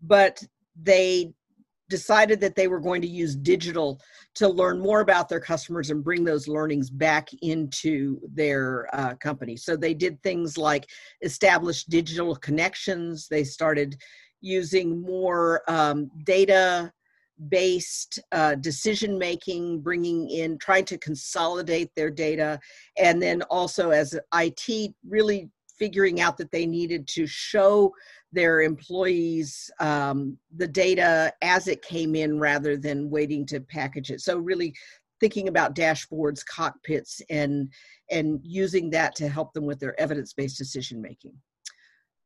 but 0.00 0.40
they 0.80 1.32
decided 1.88 2.40
that 2.40 2.56
they 2.56 2.68
were 2.68 2.80
going 2.80 3.02
to 3.02 3.08
use 3.08 3.36
digital 3.36 4.00
to 4.34 4.48
learn 4.48 4.78
more 4.80 5.00
about 5.00 5.28
their 5.28 5.40
customers 5.40 5.90
and 5.90 6.02
bring 6.04 6.24
those 6.24 6.48
learnings 6.48 6.90
back 6.90 7.28
into 7.42 8.20
their 8.32 8.88
uh, 8.92 9.14
company. 9.14 9.56
So 9.56 9.76
they 9.76 9.94
did 9.94 10.22
things 10.22 10.58
like 10.58 10.86
establish 11.22 11.84
digital 11.84 12.34
connections. 12.36 13.28
They 13.28 13.44
started 13.44 13.96
using 14.40 15.00
more 15.00 15.62
um, 15.68 16.10
data 16.24 16.92
based 17.48 18.18
uh, 18.32 18.54
decision 18.54 19.18
making, 19.18 19.80
bringing 19.80 20.28
in, 20.30 20.58
trying 20.58 20.86
to 20.86 20.98
consolidate 20.98 21.90
their 21.94 22.10
data, 22.10 22.58
and 22.96 23.20
then 23.20 23.42
also 23.42 23.90
as 23.90 24.18
IT, 24.34 24.94
really 25.06 25.50
figuring 25.78 26.20
out 26.20 26.38
that 26.38 26.50
they 26.50 26.66
needed 26.66 27.06
to 27.06 27.26
show 27.26 27.92
their 28.36 28.60
employees 28.60 29.70
um, 29.80 30.38
the 30.56 30.68
data 30.68 31.32
as 31.42 31.66
it 31.66 31.82
came 31.82 32.14
in 32.14 32.38
rather 32.38 32.76
than 32.76 33.10
waiting 33.10 33.46
to 33.46 33.60
package 33.60 34.10
it. 34.10 34.20
So 34.20 34.38
really 34.38 34.74
thinking 35.20 35.48
about 35.48 35.74
dashboards, 35.74 36.44
cockpits, 36.44 37.22
and 37.30 37.72
and 38.10 38.40
using 38.42 38.90
that 38.90 39.14
to 39.16 39.28
help 39.28 39.52
them 39.52 39.66
with 39.66 39.80
their 39.80 39.98
evidence-based 39.98 40.58
decision 40.58 41.00
making. 41.00 41.32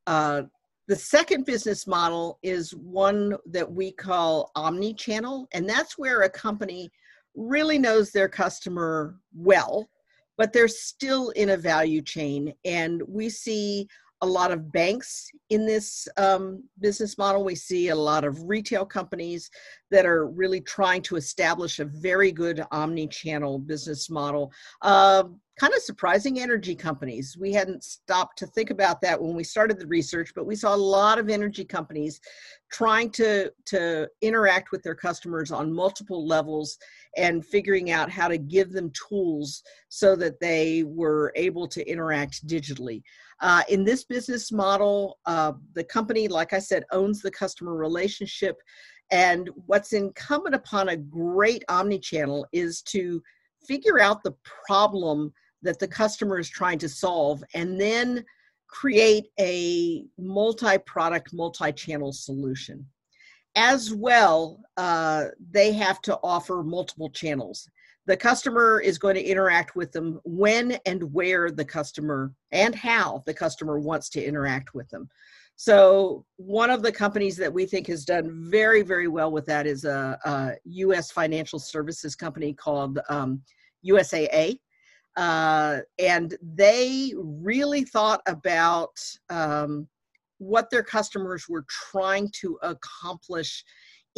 Uh, 0.07 0.43
the 0.89 0.97
second 0.97 1.47
business 1.47 1.87
model 1.87 2.39
is 2.43 2.75
one 2.75 3.37
that 3.47 3.71
we 3.71 3.93
call 3.93 4.51
omni-channel, 4.57 5.47
and 5.53 5.69
that's 5.69 5.97
where 5.97 6.23
a 6.23 6.31
company 6.47 6.91
really 7.37 7.79
knows 7.79 8.11
their 8.11 8.29
customer 8.29 9.15
well, 9.33 9.89
but 10.37 10.53
they're 10.53 10.67
still 10.91 11.31
in 11.31 11.51
a 11.51 11.57
value 11.57 12.03
chain. 12.03 12.53
And 12.65 13.03
we 13.07 13.31
see 13.31 13.87
a 14.23 14.27
lot 14.27 14.51
of 14.51 14.71
banks 14.71 15.31
in 15.49 15.65
this 15.67 16.07
um, 16.17 16.63
business 16.81 17.17
model. 17.17 17.45
We 17.45 17.55
see 17.55 17.89
a 17.89 17.97
lot 17.97 18.25
of 18.25 18.43
retail 18.43 18.85
companies 18.85 19.51
that 19.91 20.05
are 20.05 20.27
really 20.27 20.61
trying 20.61 21.03
to 21.03 21.17
establish 21.17 21.79
a 21.79 21.85
very 21.87 22.31
good 22.31 22.63
omni 22.71 23.09
channel 23.09 23.59
business 23.59 24.11
model. 24.11 24.53
Uh, 24.83 25.25
kind 25.59 25.75
of 25.75 25.83
surprising 25.83 26.41
energy 26.41 26.75
companies. 26.75 27.37
We 27.39 27.53
hadn't 27.53 27.85
stopped 27.85 28.39
to 28.39 28.47
think 28.47 28.71
about 28.71 29.03
that 29.03 29.21
when 29.21 29.35
we 29.35 29.45
started 29.45 29.79
the 29.79 29.87
research, 29.87 30.33
but 30.35 30.47
we 30.47 30.57
saw 30.57 30.75
a 30.75 30.77
lot 30.77 31.19
of 31.19 31.29
energy 31.29 31.67
companies 31.67 32.19
trying 32.73 33.11
to, 33.11 33.53
to 33.67 34.09
interact 34.23 34.71
with 34.73 34.83
their 34.83 34.95
customers 34.95 35.51
on 35.51 35.71
multiple 35.71 36.27
levels 36.27 36.79
and 37.19 37.45
figuring 37.45 37.91
out 37.91 38.11
how 38.11 38.27
to 38.27 38.39
give 38.39 38.73
them 38.73 38.91
tools 39.09 39.63
so 39.91 40.17
that 40.17 40.41
they 40.41 40.83
were 40.85 41.31
able 41.37 41.69
to 41.69 41.87
interact 41.87 42.47
digitally. 42.47 43.03
Uh, 43.41 43.63
in 43.69 43.85
this 43.85 44.05
business 44.05 44.53
model, 44.53 45.19
uh, 45.27 45.53
the 45.75 45.85
company, 45.85 46.29
like 46.29 46.53
I 46.53 46.59
said, 46.59 46.85
owns 46.93 47.23
the 47.23 47.31
customer 47.31 47.75
relationship. 47.75 48.57
And 49.11 49.49
what's 49.67 49.93
incumbent 49.93 50.55
upon 50.55 50.91
a 50.91 50.97
great 50.97 51.65
omni-channel 51.69 52.47
is 52.53 52.83
to 52.83 53.23
figure 53.67 54.01
out 54.01 54.23
the 54.23 54.35
problem 54.67 55.33
that 55.63 55.79
the 55.79 55.89
customer 55.89 56.39
is 56.39 56.49
trying 56.49 56.79
to 56.79 56.89
solve 56.89 57.43
and 57.55 57.81
then 57.81 58.25
create 58.69 59.27
a 59.39 60.05
multi-product 60.19 61.33
multi-channel 61.33 62.13
solution 62.13 62.87
as 63.57 63.93
well 63.93 64.61
uh, 64.77 65.25
they 65.51 65.73
have 65.73 66.01
to 66.01 66.17
offer 66.23 66.63
multiple 66.63 67.11
channels 67.11 67.69
the 68.07 68.17
customer 68.17 68.81
is 68.81 68.99
going 68.99 69.15
to 69.15 69.23
interact 69.23 69.77
with 69.77 69.93
them 69.93 70.21
when 70.25 70.79
and 70.87 71.03
where 71.13 71.51
the 71.51 71.65
customer 71.65 72.33
and 72.53 72.75
how 72.75 73.23
the 73.27 73.35
customer 73.35 73.79
wants 73.79 74.09
to 74.11 74.25
interact 74.25 74.75
with 74.75 74.89
them 74.91 75.09
So, 75.57 76.25
one 76.37 76.71
of 76.71 76.83
the 76.83 76.93
companies 76.93 77.37
that 77.37 77.53
we 77.53 77.67
think 77.67 77.87
has 77.89 78.05
done 78.05 78.51
very, 78.51 78.83
very 78.83 79.09
well 79.09 79.31
with 79.31 79.45
that 79.47 79.67
is 79.67 79.85
a, 79.85 80.19
a 80.25 80.53
U.S. 80.65 81.11
financial 81.11 81.59
services 81.59 82.17
company 82.17 82.55
called 82.55 82.99
um, 83.11 83.43
USAA. 83.87 84.59
Uh, 85.17 85.81
and 85.99 86.37
they 86.43 87.13
really 87.19 87.85
thought 87.85 88.23
about 88.27 88.99
um, 89.29 89.87
what 90.39 90.71
their 90.71 90.83
customers 90.83 91.47
were 91.49 91.67
trying 91.69 92.31
to 92.41 92.59
accomplish 92.63 93.63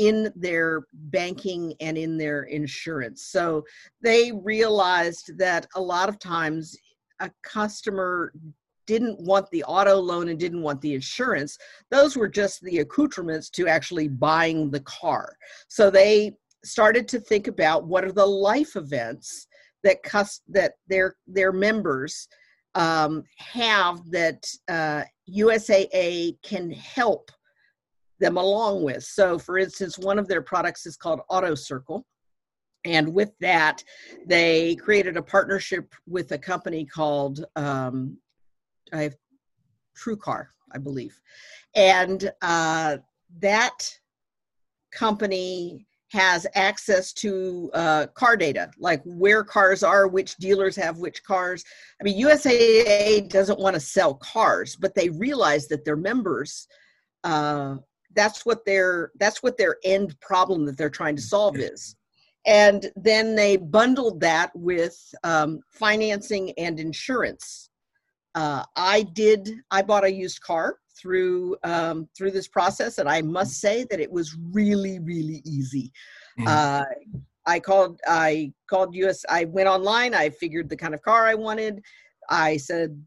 in 0.02 0.32
their 0.34 0.82
banking 0.92 1.74
and 1.80 1.96
in 1.96 2.18
their 2.18 2.42
insurance. 2.44 3.26
So 3.26 3.64
they 4.00 4.32
realized 4.32 5.38
that 5.38 5.68
a 5.76 5.80
lot 5.80 6.08
of 6.08 6.18
times 6.18 6.76
a 7.20 7.30
customer 7.44 8.32
didn't 8.88 9.20
want 9.20 9.48
the 9.50 9.62
auto 9.62 9.94
loan 9.94 10.28
and 10.28 10.40
didn't 10.40 10.62
want 10.62 10.80
the 10.80 10.94
insurance. 10.94 11.56
Those 11.92 12.16
were 12.16 12.28
just 12.28 12.60
the 12.62 12.80
accoutrements 12.80 13.48
to 13.50 13.68
actually 13.68 14.08
buying 14.08 14.70
the 14.70 14.80
car. 14.80 15.36
So 15.68 15.88
they 15.88 16.32
started 16.64 17.06
to 17.08 17.20
think 17.20 17.46
about 17.46 17.86
what 17.86 18.04
are 18.04 18.10
the 18.10 18.26
life 18.26 18.74
events 18.74 19.46
that 19.84 20.02
cus- 20.02 20.42
that 20.48 20.72
their 20.88 21.14
their 21.28 21.52
members 21.52 22.26
um, 22.74 23.22
have 23.36 24.00
that 24.10 24.44
uh, 24.68 25.04
USAA 25.30 26.38
can 26.42 26.72
help 26.72 27.30
them 28.22 28.38
along 28.38 28.82
with. 28.82 29.02
So, 29.02 29.38
for 29.38 29.58
instance, 29.58 29.98
one 29.98 30.18
of 30.18 30.28
their 30.28 30.40
products 30.40 30.86
is 30.86 30.96
called 30.96 31.20
Auto 31.28 31.54
Circle. 31.54 32.06
And 32.84 33.12
with 33.12 33.32
that, 33.40 33.84
they 34.26 34.76
created 34.76 35.16
a 35.16 35.22
partnership 35.22 35.94
with 36.06 36.32
a 36.32 36.38
company 36.38 36.84
called 36.84 37.44
um, 37.56 38.16
I 38.92 39.02
have 39.02 39.16
TrueCar, 39.96 40.46
I 40.72 40.78
believe, 40.78 41.20
and 41.74 42.30
uh, 42.42 42.98
that 43.40 43.98
company 44.92 45.86
has 46.10 46.46
access 46.54 47.12
to 47.14 47.70
uh, 47.72 48.06
car 48.14 48.36
data, 48.36 48.70
like 48.78 49.00
where 49.04 49.42
cars 49.42 49.82
are, 49.82 50.06
which 50.06 50.36
dealers 50.36 50.76
have 50.76 50.98
which 50.98 51.24
cars. 51.24 51.64
I 52.00 52.04
mean, 52.04 52.22
USAA 52.22 53.30
doesn't 53.30 53.58
want 53.58 53.74
to 53.74 53.80
sell 53.80 54.14
cars, 54.14 54.76
but 54.76 54.94
they 54.94 55.08
realize 55.08 55.68
that 55.68 55.84
their 55.86 55.96
members, 55.96 56.68
uh, 57.24 57.76
that's 58.14 58.44
what 58.46 58.64
their 58.64 59.12
that's 59.18 59.42
what 59.42 59.56
their 59.56 59.76
end 59.84 60.18
problem 60.20 60.64
that 60.66 60.76
they're 60.76 60.90
trying 60.90 61.16
to 61.16 61.22
solve 61.22 61.58
is. 61.58 61.96
And 62.44 62.90
then 62.96 63.36
they 63.36 63.56
bundled 63.56 64.20
that 64.20 64.50
with 64.54 64.96
um, 65.22 65.60
financing 65.70 66.52
and 66.58 66.80
insurance 66.80 67.70
uh, 68.34 68.64
I 68.76 69.02
did. 69.02 69.50
I 69.70 69.82
bought 69.82 70.04
a 70.04 70.12
used 70.12 70.40
car 70.40 70.78
through 70.96 71.56
um, 71.64 72.08
through 72.16 72.30
this 72.30 72.48
process, 72.48 72.98
and 72.98 73.08
I 73.08 73.22
must 73.22 73.60
say 73.60 73.84
that 73.90 74.00
it 74.00 74.10
was 74.10 74.36
really, 74.52 74.98
really 75.00 75.42
easy. 75.44 75.92
Mm-hmm. 76.38 76.48
Uh, 76.48 76.84
I 77.46 77.60
called. 77.60 78.00
I 78.06 78.52
called 78.68 78.94
US. 78.94 79.24
I 79.28 79.44
went 79.44 79.68
online. 79.68 80.14
I 80.14 80.30
figured 80.30 80.68
the 80.68 80.76
kind 80.76 80.94
of 80.94 81.02
car 81.02 81.26
I 81.26 81.34
wanted. 81.34 81.82
I 82.30 82.56
said. 82.56 83.04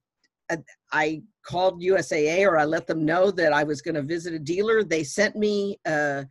Uh, 0.50 0.58
I 0.92 1.24
called 1.46 1.82
USAA 1.82 2.46
or 2.46 2.58
I 2.58 2.66
let 2.66 2.88
them 2.88 3.06
know 3.06 3.32
that 3.32 3.54
I 3.54 3.64
was 3.64 3.82
going 3.82 3.96
to 3.96 4.02
visit 4.02 4.34
a 4.34 4.40
dealer. 4.40 4.84
They 4.84 5.04
sent 5.04 5.36
me 5.36 5.80
a, 5.86 6.26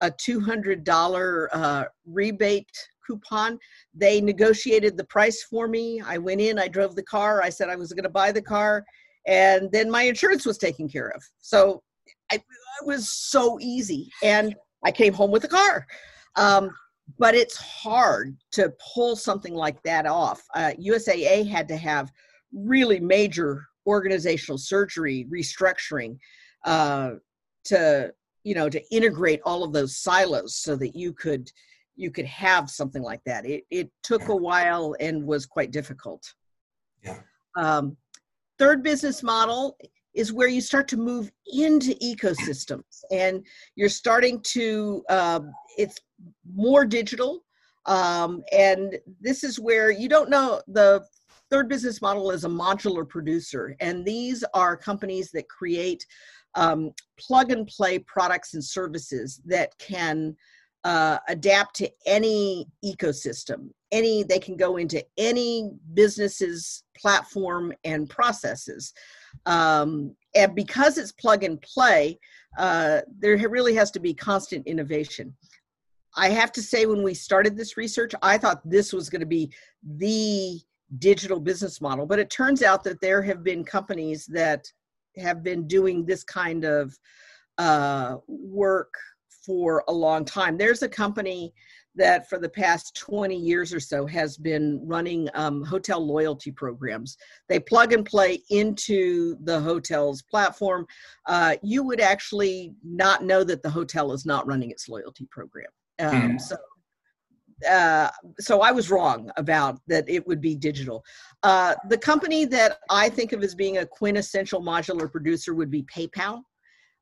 a 0.00 0.10
$200 0.10 1.48
uh, 1.52 1.84
rebate 2.06 2.88
coupon. 3.06 3.58
They 3.94 4.20
negotiated 4.20 4.96
the 4.96 5.04
price 5.04 5.42
for 5.42 5.68
me. 5.68 6.00
I 6.00 6.18
went 6.18 6.40
in, 6.40 6.58
I 6.58 6.68
drove 6.68 6.94
the 6.94 7.02
car. 7.02 7.42
I 7.42 7.50
said 7.50 7.68
I 7.68 7.76
was 7.76 7.92
going 7.92 8.04
to 8.04 8.08
buy 8.08 8.32
the 8.32 8.42
car, 8.42 8.84
and 9.26 9.70
then 9.72 9.90
my 9.90 10.02
insurance 10.02 10.46
was 10.46 10.58
taken 10.58 10.88
care 10.88 11.08
of. 11.08 11.22
So 11.38 11.82
I, 12.30 12.36
it 12.36 12.86
was 12.86 13.12
so 13.12 13.58
easy, 13.60 14.10
and 14.22 14.54
I 14.84 14.92
came 14.92 15.12
home 15.12 15.30
with 15.30 15.44
a 15.44 15.48
car. 15.48 15.86
Um, 16.36 16.70
but 17.18 17.34
it's 17.34 17.56
hard 17.56 18.36
to 18.52 18.72
pull 18.94 19.16
something 19.16 19.54
like 19.54 19.82
that 19.82 20.06
off. 20.06 20.42
Uh, 20.54 20.72
USAA 20.80 21.48
had 21.48 21.66
to 21.68 21.76
have 21.76 22.12
really 22.52 23.00
major 23.00 23.66
organizational 23.86 24.58
surgery, 24.58 25.26
restructuring 25.32 26.16
uh, 26.64 27.12
to 27.64 28.12
you 28.44 28.54
know 28.54 28.68
to 28.68 28.82
integrate 28.94 29.40
all 29.44 29.62
of 29.62 29.72
those 29.72 29.96
silos 29.96 30.56
so 30.56 30.76
that 30.76 30.94
you 30.96 31.12
could 31.12 31.50
you 31.96 32.10
could 32.10 32.26
have 32.26 32.70
something 32.70 33.02
like 33.02 33.20
that. 33.26 33.44
It, 33.44 33.64
it 33.70 33.90
took 34.02 34.28
a 34.28 34.36
while 34.36 34.94
and 35.00 35.24
was 35.24 35.44
quite 35.44 35.70
difficult. 35.70 36.22
Yeah. 37.04 37.18
Um, 37.56 37.96
third 38.58 38.82
business 38.82 39.22
model 39.22 39.76
is 40.14 40.32
where 40.32 40.48
you 40.48 40.60
start 40.60 40.88
to 40.88 40.96
move 40.96 41.30
into 41.52 41.94
ecosystems 42.02 43.04
and 43.12 43.44
you're 43.76 43.88
starting 43.88 44.40
to, 44.42 45.04
uh, 45.08 45.40
it's 45.76 45.98
more 46.54 46.84
digital. 46.84 47.44
Um, 47.86 48.42
and 48.52 48.98
this 49.20 49.44
is 49.44 49.60
where 49.60 49.90
you 49.90 50.08
don't 50.08 50.30
know 50.30 50.62
the 50.68 51.04
third 51.50 51.68
business 51.68 52.00
model 52.00 52.30
is 52.30 52.44
a 52.44 52.48
modular 52.48 53.08
producer. 53.08 53.76
And 53.80 54.04
these 54.04 54.44
are 54.54 54.76
companies 54.76 55.30
that 55.32 55.48
create 55.48 56.06
um, 56.54 56.92
plug 57.18 57.52
and 57.52 57.66
play 57.66 57.98
products 57.98 58.54
and 58.54 58.64
services 58.64 59.40
that 59.46 59.76
can 59.78 60.36
uh, 60.84 61.18
adapt 61.28 61.76
to 61.76 61.90
any 62.06 62.66
ecosystem 62.84 63.68
any 63.92 64.22
they 64.22 64.38
can 64.38 64.56
go 64.56 64.76
into 64.76 65.04
any 65.18 65.70
business's 65.94 66.84
platform 66.96 67.72
and 67.84 68.08
processes 68.08 68.92
um, 69.46 70.14
and 70.34 70.54
because 70.54 70.96
it's 70.96 71.12
plug 71.12 71.44
and 71.44 71.60
play 71.60 72.18
uh, 72.58 73.00
there 73.18 73.36
really 73.48 73.74
has 73.74 73.90
to 73.90 74.00
be 74.00 74.14
constant 74.14 74.66
innovation 74.66 75.34
i 76.16 76.30
have 76.30 76.50
to 76.50 76.62
say 76.62 76.86
when 76.86 77.02
we 77.02 77.12
started 77.12 77.56
this 77.56 77.76
research 77.76 78.14
i 78.22 78.38
thought 78.38 78.60
this 78.64 78.92
was 78.92 79.10
going 79.10 79.20
to 79.20 79.26
be 79.26 79.52
the 79.98 80.58
digital 80.98 81.38
business 81.38 81.80
model 81.80 82.06
but 82.06 82.18
it 82.18 82.30
turns 82.30 82.62
out 82.62 82.82
that 82.82 83.00
there 83.00 83.22
have 83.22 83.44
been 83.44 83.64
companies 83.64 84.26
that 84.26 84.64
have 85.16 85.42
been 85.42 85.66
doing 85.66 86.04
this 86.04 86.24
kind 86.24 86.64
of 86.64 86.96
uh, 87.58 88.16
work 88.26 88.94
for 89.44 89.84
a 89.88 89.92
long 89.92 90.24
time. 90.24 90.56
There's 90.56 90.82
a 90.82 90.88
company 90.88 91.52
that 91.96 92.28
for 92.28 92.38
the 92.38 92.48
past 92.48 92.94
20 92.96 93.36
years 93.36 93.74
or 93.74 93.80
so 93.80 94.06
has 94.06 94.36
been 94.36 94.80
running 94.86 95.28
um, 95.34 95.64
hotel 95.64 96.04
loyalty 96.04 96.52
programs. 96.52 97.16
They 97.48 97.58
plug 97.58 97.92
and 97.92 98.06
play 98.06 98.42
into 98.48 99.36
the 99.42 99.60
hotel's 99.60 100.22
platform. 100.22 100.86
Uh, 101.26 101.56
you 101.62 101.82
would 101.82 102.00
actually 102.00 102.74
not 102.84 103.24
know 103.24 103.42
that 103.44 103.62
the 103.62 103.70
hotel 103.70 104.12
is 104.12 104.24
not 104.24 104.46
running 104.46 104.70
its 104.70 104.88
loyalty 104.88 105.26
program. 105.30 105.66
Um, 105.98 106.32
mm. 106.32 106.40
So 106.40 106.56
uh, 107.68 108.10
so 108.38 108.60
I 108.60 108.72
was 108.72 108.90
wrong 108.90 109.30
about 109.36 109.80
that 109.88 110.08
it 110.08 110.26
would 110.26 110.40
be 110.40 110.54
digital. 110.54 111.04
Uh, 111.42 111.74
the 111.88 111.98
company 111.98 112.44
that 112.46 112.78
I 112.90 113.08
think 113.08 113.32
of 113.32 113.42
as 113.42 113.54
being 113.54 113.78
a 113.78 113.86
quintessential 113.86 114.62
modular 114.62 115.10
producer 115.10 115.54
would 115.54 115.70
be 115.70 115.82
PayPal. 115.84 116.42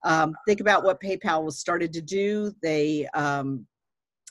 Um, 0.04 0.34
think 0.46 0.60
about 0.60 0.84
what 0.84 1.00
PayPal 1.00 1.44
was 1.44 1.58
started 1.58 1.92
to 1.92 2.00
do. 2.00 2.52
They 2.62 3.06
um, 3.14 3.66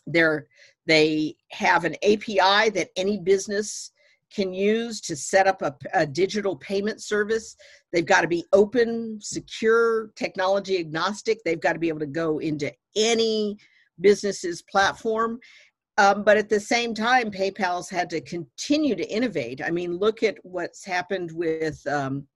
they're, 0.08 0.48
they 0.88 1.36
have 1.52 1.84
an 1.84 1.96
API 1.96 2.70
that 2.72 2.90
any 2.96 3.20
business 3.20 3.92
can 4.34 4.54
use 4.54 5.00
to 5.02 5.16
set 5.16 5.48
up 5.48 5.62
a, 5.62 5.76
a, 5.94 6.06
digital 6.06 6.56
payment 6.58 7.02
service. 7.02 7.56
They've 7.94 8.06
got 8.06 8.22
to 8.22 8.28
be 8.28 8.44
open, 8.52 9.20
secure, 9.22 10.12
technology 10.16 10.80
agnostic. 10.80 11.40
They've 11.46 11.60
got 11.60 11.74
to 11.74 11.80
be 11.80 11.88
able 11.88 12.00
to 12.00 12.08
go 12.08 12.40
into 12.40 12.74
any 12.96 13.58
business's 14.02 14.62
platform. 14.62 15.40
Um, 15.98 16.24
but 16.24 16.38
at 16.38 16.50
the 16.50 16.60
same 16.60 16.94
time, 16.94 17.32
PayPal's 17.32 17.90
had 17.90 18.10
to 18.12 18.22
continue 18.22 18.96
to 18.96 19.10
innovate. 19.10 19.62
I 19.64 19.72
mean, 19.72 19.98
look 19.98 20.22
at 20.22 20.38
what's 20.44 20.86
happened 20.86 21.32
with 21.32 21.86
um, 21.88 22.28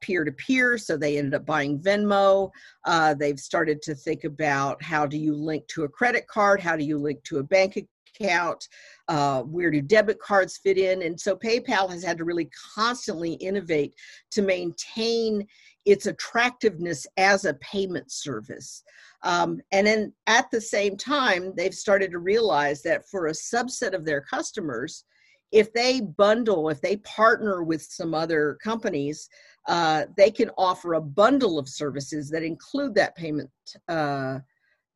peer 0.00 0.24
to 0.24 0.32
peer. 0.32 0.78
So 0.78 0.96
they 0.96 1.18
ended 1.18 1.34
up 1.34 1.46
buying 1.46 1.80
Venmo. 1.80 2.50
Uh, 2.86 3.14
they've 3.14 3.38
started 3.38 3.82
to 3.82 3.94
think 3.94 4.24
about 4.24 4.82
how 4.82 5.06
do 5.06 5.18
you 5.18 5.34
link 5.34 5.66
to 5.68 5.84
a 5.84 5.88
credit 5.88 6.26
card? 6.26 6.60
How 6.60 6.76
do 6.76 6.84
you 6.84 6.98
link 6.98 7.22
to 7.24 7.38
a 7.38 7.42
bank 7.42 7.76
account? 8.20 8.68
Uh, 9.08 9.42
where 9.42 9.70
do 9.70 9.80
debit 9.80 10.18
cards 10.20 10.58
fit 10.62 10.78
in? 10.78 11.02
And 11.02 11.18
so 11.18 11.36
PayPal 11.36 11.90
has 11.90 12.04
had 12.04 12.18
to 12.18 12.24
really 12.24 12.50
constantly 12.74 13.34
innovate 13.34 13.94
to 14.32 14.42
maintain 14.42 15.46
its 15.84 16.06
attractiveness 16.06 17.06
as 17.16 17.44
a 17.44 17.54
payment 17.54 18.10
service. 18.10 18.82
Um, 19.22 19.60
and 19.72 19.86
then 19.86 20.12
at 20.26 20.50
the 20.50 20.60
same 20.60 20.96
time, 20.96 21.52
they've 21.56 21.74
started 21.74 22.10
to 22.12 22.18
realize 22.18 22.82
that 22.82 23.08
for 23.08 23.26
a 23.26 23.32
subset 23.32 23.94
of 23.94 24.04
their 24.04 24.20
customers, 24.20 25.04
if 25.52 25.72
they 25.72 26.00
bundle, 26.00 26.68
if 26.68 26.80
they 26.80 26.98
partner 26.98 27.62
with 27.62 27.82
some 27.82 28.14
other 28.14 28.56
companies, 28.62 29.28
uh, 29.68 30.04
they 30.16 30.30
can 30.30 30.50
offer 30.56 30.94
a 30.94 31.00
bundle 31.00 31.58
of 31.58 31.68
services 31.68 32.30
that 32.30 32.42
include 32.42 32.94
that 32.94 33.16
payment 33.16 33.50
uh, 33.88 34.38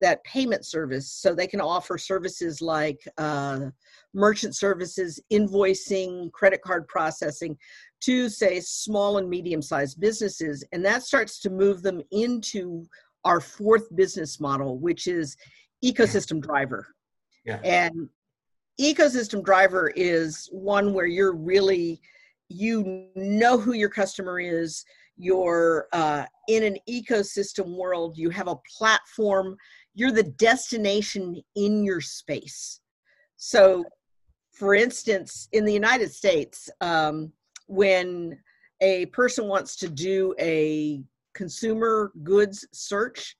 that 0.01 0.23
payment 0.25 0.67
service 0.67 1.11
so 1.11 1.35
they 1.35 1.47
can 1.47 1.61
offer 1.61 1.97
services 1.97 2.61
like 2.61 3.01
uh, 3.17 3.61
merchant 4.13 4.55
services 4.55 5.19
invoicing 5.33 6.31
credit 6.33 6.61
card 6.61 6.87
processing 6.89 7.57
to 8.01 8.29
say 8.29 8.61
small 8.61 9.19
and 9.19 9.29
medium 9.29 9.63
sized 9.63 10.01
businesses 10.01 10.65
and 10.73 10.85
that 10.85 11.03
starts 11.03 11.41
to 11.41 11.51
move 11.51 11.83
them 11.83 12.03
into 12.11 12.87
our 13.25 13.41
fourth 13.41 13.95
business 13.97 14.41
model 14.41 14.79
which 14.79 15.07
is 15.07 15.37
ecosystem 15.85 16.41
driver. 16.41 16.89
Yeah. 17.45 17.61
and 17.63 18.09
ecosystem 18.81 19.45
driver 19.45 19.93
is 19.95 20.49
one 20.51 20.95
where 20.95 21.07
you're 21.07 21.35
really 21.35 22.01
you 22.49 23.09
know 23.15 23.59
who 23.59 23.73
your 23.75 23.89
customer 23.89 24.41
is 24.41 24.85
you're 25.17 25.87
uh, 25.93 26.25
in 26.49 26.65
an 26.65 26.77
ecosystem 26.89 27.77
world 27.77 28.19
you 28.19 28.31
have 28.31 28.49
a 28.49 28.57
platform 28.79 29.57
you're 29.95 30.11
the 30.11 30.25
destination 30.25 31.41
in 31.55 31.85
your 31.85 32.01
space. 32.01 32.81
So 33.37 33.85
for 34.53 34.75
instance 34.75 35.49
in 35.53 35.65
the 35.65 35.73
united 35.73 36.13
states 36.13 36.69
um, 36.81 37.33
when 37.67 38.39
a 38.81 39.07
person 39.07 39.47
wants 39.47 39.77
to 39.77 39.89
do 39.89 40.35
a 40.41 41.03
consumer 41.35 42.13
goods 42.23 42.67
search 42.73 43.37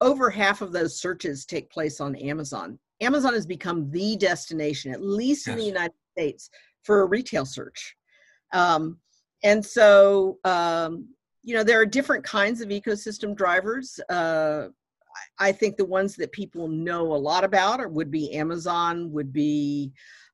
over 0.00 0.30
half 0.30 0.60
of 0.60 0.72
those 0.72 1.00
searches 1.00 1.44
take 1.44 1.70
place 1.70 2.00
on 2.00 2.14
amazon 2.16 2.78
amazon 3.00 3.32
has 3.34 3.46
become 3.46 3.90
the 3.90 4.16
destination 4.16 4.92
at 4.92 5.02
least 5.02 5.46
yes. 5.46 5.52
in 5.52 5.58
the 5.58 5.66
united 5.66 5.94
states 6.12 6.50
for 6.82 7.00
a 7.00 7.06
retail 7.06 7.44
search 7.44 7.96
um, 8.52 8.98
and 9.42 9.64
so, 9.64 10.38
um, 10.44 11.08
you 11.42 11.54
know, 11.54 11.62
there 11.62 11.80
are 11.80 11.86
different 11.86 12.24
kinds 12.24 12.60
of 12.60 12.68
ecosystem 12.68 13.36
drivers. 13.36 14.00
Uh, 14.08 14.68
I 15.38 15.52
think 15.52 15.76
the 15.76 15.84
ones 15.84 16.16
that 16.16 16.32
people 16.32 16.68
know 16.68 17.14
a 17.14 17.16
lot 17.16 17.44
about 17.44 17.80
are, 17.80 17.88
would 17.88 18.10
be 18.10 18.34
Amazon, 18.34 19.10
would 19.12 19.32
be, 19.32 19.92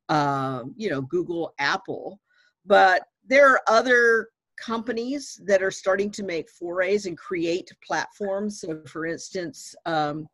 uh, 0.09 0.63
you 0.77 0.91
know, 0.91 1.03
Google, 1.03 1.53
Apple. 1.59 2.21
But 2.65 3.03
there 3.27 3.51
are 3.51 3.61
other 3.69 4.29
companies 4.59 5.41
that 5.45 5.63
are 5.63 5.71
starting 5.71 6.11
to 6.11 6.23
make 6.23 6.49
forays 6.51 7.07
and 7.07 7.17
create 7.19 7.71
platforms. 7.85 8.61
So, 8.61 8.81
for 8.87 9.07
instance, 9.07 9.75
um, 9.87 10.29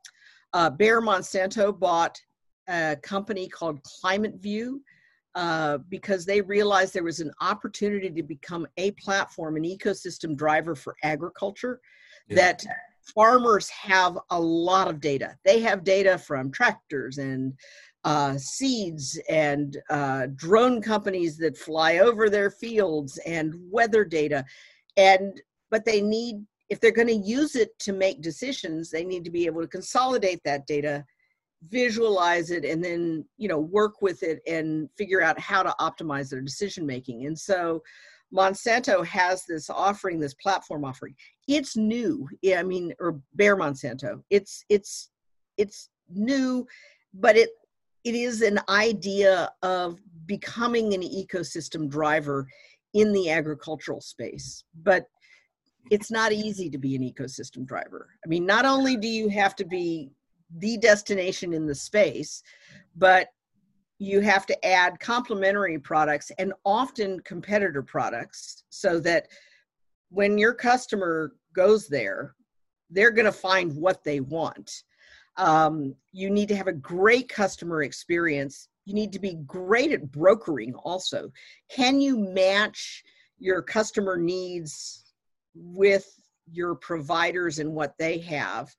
uh, 0.53 0.71
Bayer 0.71 1.01
Monsanto 1.01 1.79
bought 1.79 2.21
a 2.69 2.97
company 3.03 3.49
called 3.49 3.83
Climate 3.83 4.37
View 4.37 4.83
uh, 5.35 5.79
because 5.89 6.25
they 6.25 6.41
realized 6.41 6.93
there 6.93 7.05
was 7.05 7.21
an 7.21 7.33
opportunity 7.41 8.11
to 8.11 8.23
become 8.23 8.67
a 8.77 8.91
platform, 8.93 9.57
an 9.57 9.65
ecosystem 9.65 10.37
driver 10.37 10.75
for 10.75 10.97
agriculture. 11.03 11.81
Yeah. 12.29 12.37
That 12.37 12.67
farmers 13.15 13.69
have 13.71 14.19
a 14.31 14.41
lot 14.41 14.89
of 14.89 15.01
data. 15.01 15.37
They 15.45 15.61
have 15.61 15.85
data 15.85 16.19
from 16.19 16.51
tractors 16.51 17.19
and 17.19 17.55
uh, 18.09 18.39
seeds 18.39 19.21
and 19.29 19.77
uh, 19.91 20.29
drone 20.35 20.81
companies 20.81 21.37
that 21.37 21.59
fly 21.59 21.99
over 21.99 22.31
their 22.31 22.51
fields 22.51 23.19
and 23.27 23.55
weather 23.71 24.03
data. 24.03 24.43
And 24.97 25.39
but 25.71 25.85
they 25.85 26.01
need, 26.01 26.37
if 26.71 26.81
they're 26.81 26.91
going 26.91 27.09
to 27.09 27.29
use 27.39 27.55
it 27.55 27.79
to 27.81 27.93
make 27.93 28.23
decisions, 28.23 28.91
they 28.91 29.05
need 29.05 29.25
to 29.25 29.31
be 29.31 29.45
able 29.45 29.61
to 29.61 29.69
consolidate 29.69 30.41
that 30.45 30.67
data 30.67 31.05
visualize 31.71 32.53
it 32.53 32.65
and 32.65 32.85
then 32.85 33.25
you 33.37 33.49
know 33.49 33.59
work 33.59 34.01
with 34.01 34.23
it 34.23 34.39
and 34.47 34.89
figure 34.97 35.21
out 35.21 35.37
how 35.41 35.61
to 35.61 35.75
optimize 35.79 36.31
their 36.31 36.41
decision 36.41 36.87
making. 36.87 37.27
And 37.27 37.39
so 37.39 37.83
monsanto 38.33 39.05
has 39.05 39.45
this 39.45 39.69
offering 39.69 40.19
this 40.19 40.35
platform 40.35 40.85
offering. 40.85 41.15
It's 41.47 41.77
new. 41.77 42.27
I 42.57 42.63
mean 42.63 42.95
or 43.01 43.21
Bayer 43.37 43.57
monsanto. 43.57 44.23
It's 44.31 44.65
it's 44.71 45.11
it's 45.59 45.91
new 46.09 46.67
but 47.15 47.37
it 47.37 47.51
it 48.05 48.15
is 48.15 48.43
an 48.43 48.61
idea 48.69 49.51
of 49.63 50.01
becoming 50.27 50.95
an 50.95 51.03
ecosystem 51.03 51.89
driver 51.89 52.47
in 52.95 53.13
the 53.13 53.31
agricultural 53.31 54.01
space 54.01 54.65
but 54.83 55.05
it's 55.91 56.11
not 56.11 56.33
easy 56.33 56.69
to 56.69 56.79
be 56.79 56.95
an 56.95 57.03
ecosystem 57.03 57.65
driver 57.67 58.09
i 58.25 58.29
mean 58.29 58.47
not 58.47 58.65
only 58.65 58.97
do 58.97 59.09
you 59.09 59.29
have 59.29 59.55
to 59.55 59.65
be 59.65 60.11
the 60.57 60.77
destination 60.79 61.53
in 61.53 61.67
the 61.67 61.75
space, 61.75 62.43
but 62.97 63.29
you 63.99 64.21
have 64.21 64.47
to 64.47 64.67
add 64.67 65.01
complementary 65.01 65.79
products 65.79 66.31
and 66.39 66.53
often 66.65 67.21
competitor 67.21 67.83
products 67.83 68.65
so 68.71 69.01
that 69.01 69.27
when 70.11 70.39
your 70.39 70.55
customer 70.55 71.33
goes 71.53 71.89
there, 71.89 72.35
they're 72.91 73.11
going 73.11 73.27
to 73.27 73.33
find 73.33 73.75
what 73.75 74.05
they 74.05 74.21
want. 74.21 74.85
Um, 75.39 75.95
you 76.13 76.31
need 76.31 76.49
to 76.49 76.57
have 76.57 76.67
a 76.67 76.73
great 76.73 77.29
customer 77.29 77.83
experience. 77.83 78.69
You 78.85 78.95
need 78.95 79.13
to 79.13 79.19
be 79.19 79.35
great 79.47 79.93
at 79.93 80.11
brokering 80.11 80.75
also. 80.75 81.31
Can 81.71 82.01
you 82.01 82.19
match 82.19 83.03
your 83.39 83.63
customer 83.63 84.17
needs 84.17 85.05
with 85.55 86.07
your 86.51 86.75
providers 86.75 87.59
and 87.59 87.73
what 87.73 87.95
they 87.99 88.19
have? 88.19 88.75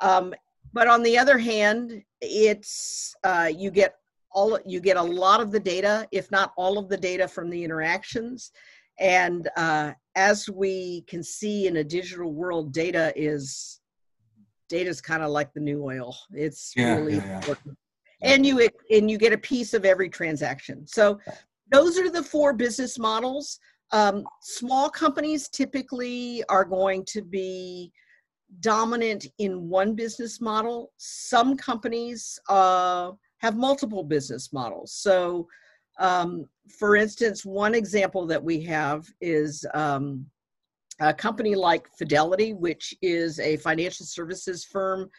Um, 0.00 0.34
but 0.72 0.88
on 0.88 1.02
the 1.02 1.16
other 1.16 1.38
hand 1.38 2.02
it's 2.20 3.14
uh, 3.24 3.50
you 3.54 3.70
get 3.70 3.94
all 4.30 4.58
you 4.66 4.80
get 4.80 4.96
a 4.96 5.02
lot 5.02 5.40
of 5.40 5.50
the 5.50 5.60
data 5.60 6.06
if 6.12 6.30
not 6.30 6.52
all 6.56 6.78
of 6.78 6.88
the 6.88 6.96
data 6.96 7.26
from 7.26 7.48
the 7.48 7.64
interactions 7.64 8.52
and 8.98 9.48
uh, 9.56 9.92
as 10.14 10.48
we 10.48 11.02
can 11.08 11.22
see 11.22 11.66
in 11.66 11.76
a 11.78 11.84
digital 11.84 12.32
world 12.32 12.72
data 12.72 13.12
is 13.16 13.80
data 14.68 14.88
is 14.90 15.00
kind 15.00 15.22
of 15.22 15.30
like 15.30 15.52
the 15.52 15.60
new 15.60 15.84
oil 15.84 16.16
it's 16.32 16.72
yeah, 16.76 16.96
really 16.96 17.16
yeah, 17.16 17.26
yeah. 17.26 17.36
important 17.36 17.76
and 18.22 18.46
you 18.46 18.68
and 18.90 19.10
you 19.10 19.18
get 19.18 19.32
a 19.32 19.38
piece 19.38 19.74
of 19.74 19.84
every 19.84 20.08
transaction 20.08 20.86
so 20.86 21.18
those 21.70 21.98
are 21.98 22.10
the 22.10 22.22
four 22.22 22.52
business 22.52 22.98
models 22.98 23.58
um, 23.92 24.26
small 24.40 24.90
companies 24.90 25.48
typically 25.48 26.42
are 26.48 26.64
going 26.64 27.04
to 27.06 27.22
be 27.22 27.92
dominant 28.60 29.26
in 29.38 29.68
one 29.68 29.94
business 29.94 30.40
model. 30.40 30.92
Some 30.96 31.56
companies 31.56 32.38
uh, 32.48 33.12
have 33.38 33.56
multiple 33.56 34.02
business 34.02 34.52
models. 34.52 34.92
So, 34.92 35.46
um, 35.98 36.46
for 36.78 36.96
instance, 36.96 37.44
one 37.44 37.74
example 37.74 38.26
that 38.26 38.42
we 38.42 38.62
have 38.64 39.06
is 39.20 39.64
um, 39.74 40.26
a 41.00 41.12
company 41.12 41.54
like 41.54 41.88
Fidelity, 41.96 42.52
which 42.52 42.94
is 43.02 43.38
a 43.40 43.56
financial 43.58 44.06
services 44.06 44.64
firm, 44.64 45.10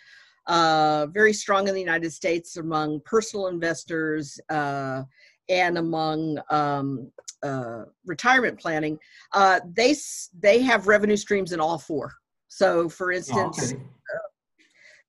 uh, 0.47 1.07
very 1.07 1.33
strong 1.33 1.67
in 1.67 1.73
the 1.73 1.79
United 1.79 2.11
States 2.11 2.57
among 2.57 3.01
personal 3.05 3.47
investors 3.47 4.39
uh, 4.49 5.03
and 5.49 5.77
among 5.77 6.39
um, 6.49 7.11
uh, 7.43 7.83
retirement 8.05 8.59
planning. 8.59 8.97
Uh, 9.33 9.59
they 9.73 9.95
they 10.39 10.61
have 10.61 10.87
revenue 10.87 11.17
streams 11.17 11.51
in 11.51 11.59
all 11.59 11.77
four. 11.77 12.13
So, 12.47 12.89
for 12.89 13.11
instance, 13.11 13.73
okay. 13.73 13.83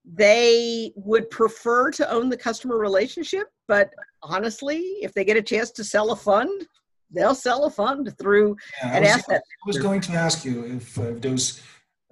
they 0.05 0.93
would 0.97 1.31
prefer 1.31 1.91
to 1.93 2.11
own 2.11 2.29
the 2.29 2.37
customer 2.37 2.77
relationship, 2.77 3.47
but 3.69 3.91
honestly, 4.23 4.79
if 5.03 5.15
they 5.15 5.25
get 5.25 5.37
a 5.37 5.43
chance 5.43 5.71
to 5.73 5.85
sell 5.85 6.11
a 6.11 6.17
fund, 6.17 6.67
they'll 7.11 7.35
sell 7.35 7.65
a 7.65 7.71
fund 7.71 8.15
through 8.19 8.57
yeah, 8.83 8.97
an 8.97 9.03
was, 9.03 9.13
asset. 9.13 9.43
I 9.43 9.67
was 9.67 9.79
going 9.79 10.01
to 10.03 10.13
ask 10.13 10.45
you 10.45 10.65
if, 10.65 10.99
uh, 10.99 11.03
if 11.03 11.21
those 11.21 11.63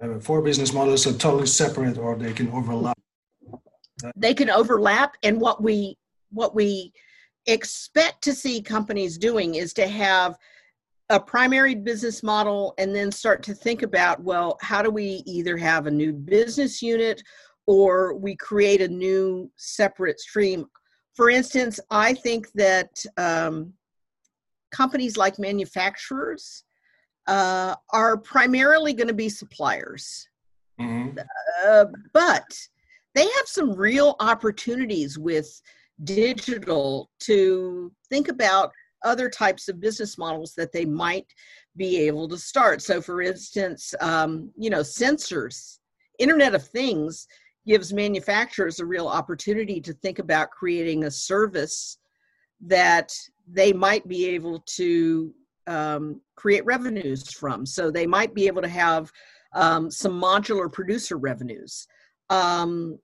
uh, 0.01 0.19
four 0.19 0.41
business 0.41 0.73
models 0.73 1.07
are 1.07 1.13
totally 1.13 1.47
separate 1.47 1.97
or 1.97 2.15
they 2.15 2.33
can 2.33 2.49
overlap. 2.51 2.97
They 4.15 4.35
can 4.35 4.49
overlap, 4.49 5.15
and 5.23 5.41
what 5.41 5.63
we 5.63 5.97
what 6.29 6.53
we 6.53 6.93
expect 7.47 8.23
to 8.25 8.33
see 8.33 8.61
companies 8.61 9.17
doing 9.17 9.55
is 9.55 9.73
to 9.73 9.87
have 9.87 10.37
a 11.09 11.19
primary 11.19 11.73
business 11.73 12.21
model 12.21 12.73
and 12.77 12.93
then 12.93 13.11
start 13.11 13.41
to 13.41 13.53
think 13.53 13.81
about 13.81 14.21
well 14.21 14.57
how 14.61 14.81
do 14.81 14.91
we 14.91 15.23
either 15.25 15.55
have 15.55 15.87
a 15.87 15.91
new 15.91 16.11
business 16.11 16.81
unit 16.81 17.23
or 17.65 18.13
we 18.15 18.35
create 18.35 18.81
a 18.81 18.87
new 18.87 19.49
separate 19.55 20.19
stream 20.19 20.65
for 21.15 21.29
instance 21.29 21.79
i 21.89 22.13
think 22.13 22.51
that 22.53 22.89
um, 23.15 23.71
companies 24.71 25.17
like 25.17 25.39
manufacturers 25.39 26.63
uh, 27.27 27.75
are 27.91 28.17
primarily 28.17 28.93
going 28.93 29.07
to 29.07 29.13
be 29.13 29.29
suppliers 29.29 30.27
mm-hmm. 30.79 31.17
uh, 31.65 31.85
but 32.13 32.57
they 33.15 33.23
have 33.23 33.47
some 33.47 33.73
real 33.73 34.15
opportunities 34.19 35.17
with 35.17 35.61
digital 36.03 37.09
to 37.19 37.91
think 38.09 38.27
about 38.27 38.71
other 39.03 39.29
types 39.29 39.67
of 39.67 39.79
business 39.79 40.17
models 40.17 40.53
that 40.55 40.71
they 40.71 40.85
might 40.85 41.25
be 41.75 41.97
able 41.97 42.27
to 42.27 42.37
start. 42.37 42.81
So, 42.81 43.01
for 43.01 43.21
instance, 43.21 43.93
um, 44.01 44.51
you 44.57 44.69
know, 44.69 44.81
sensors, 44.81 45.79
Internet 46.19 46.55
of 46.55 46.67
Things 46.67 47.27
gives 47.67 47.93
manufacturers 47.93 48.79
a 48.79 48.85
real 48.85 49.07
opportunity 49.07 49.81
to 49.81 49.93
think 49.93 50.19
about 50.19 50.51
creating 50.51 51.03
a 51.03 51.11
service 51.11 51.99
that 52.61 53.13
they 53.47 53.71
might 53.73 54.07
be 54.07 54.27
able 54.27 54.59
to 54.65 55.33
um, 55.67 56.21
create 56.35 56.65
revenues 56.65 57.31
from. 57.31 57.65
So, 57.65 57.91
they 57.91 58.07
might 58.07 58.33
be 58.33 58.47
able 58.47 58.61
to 58.61 58.67
have 58.67 59.11
um, 59.53 59.89
some 59.89 60.19
modular 60.19 60.71
producer 60.71 61.17
revenues. 61.17 61.87
Um, 62.29 62.99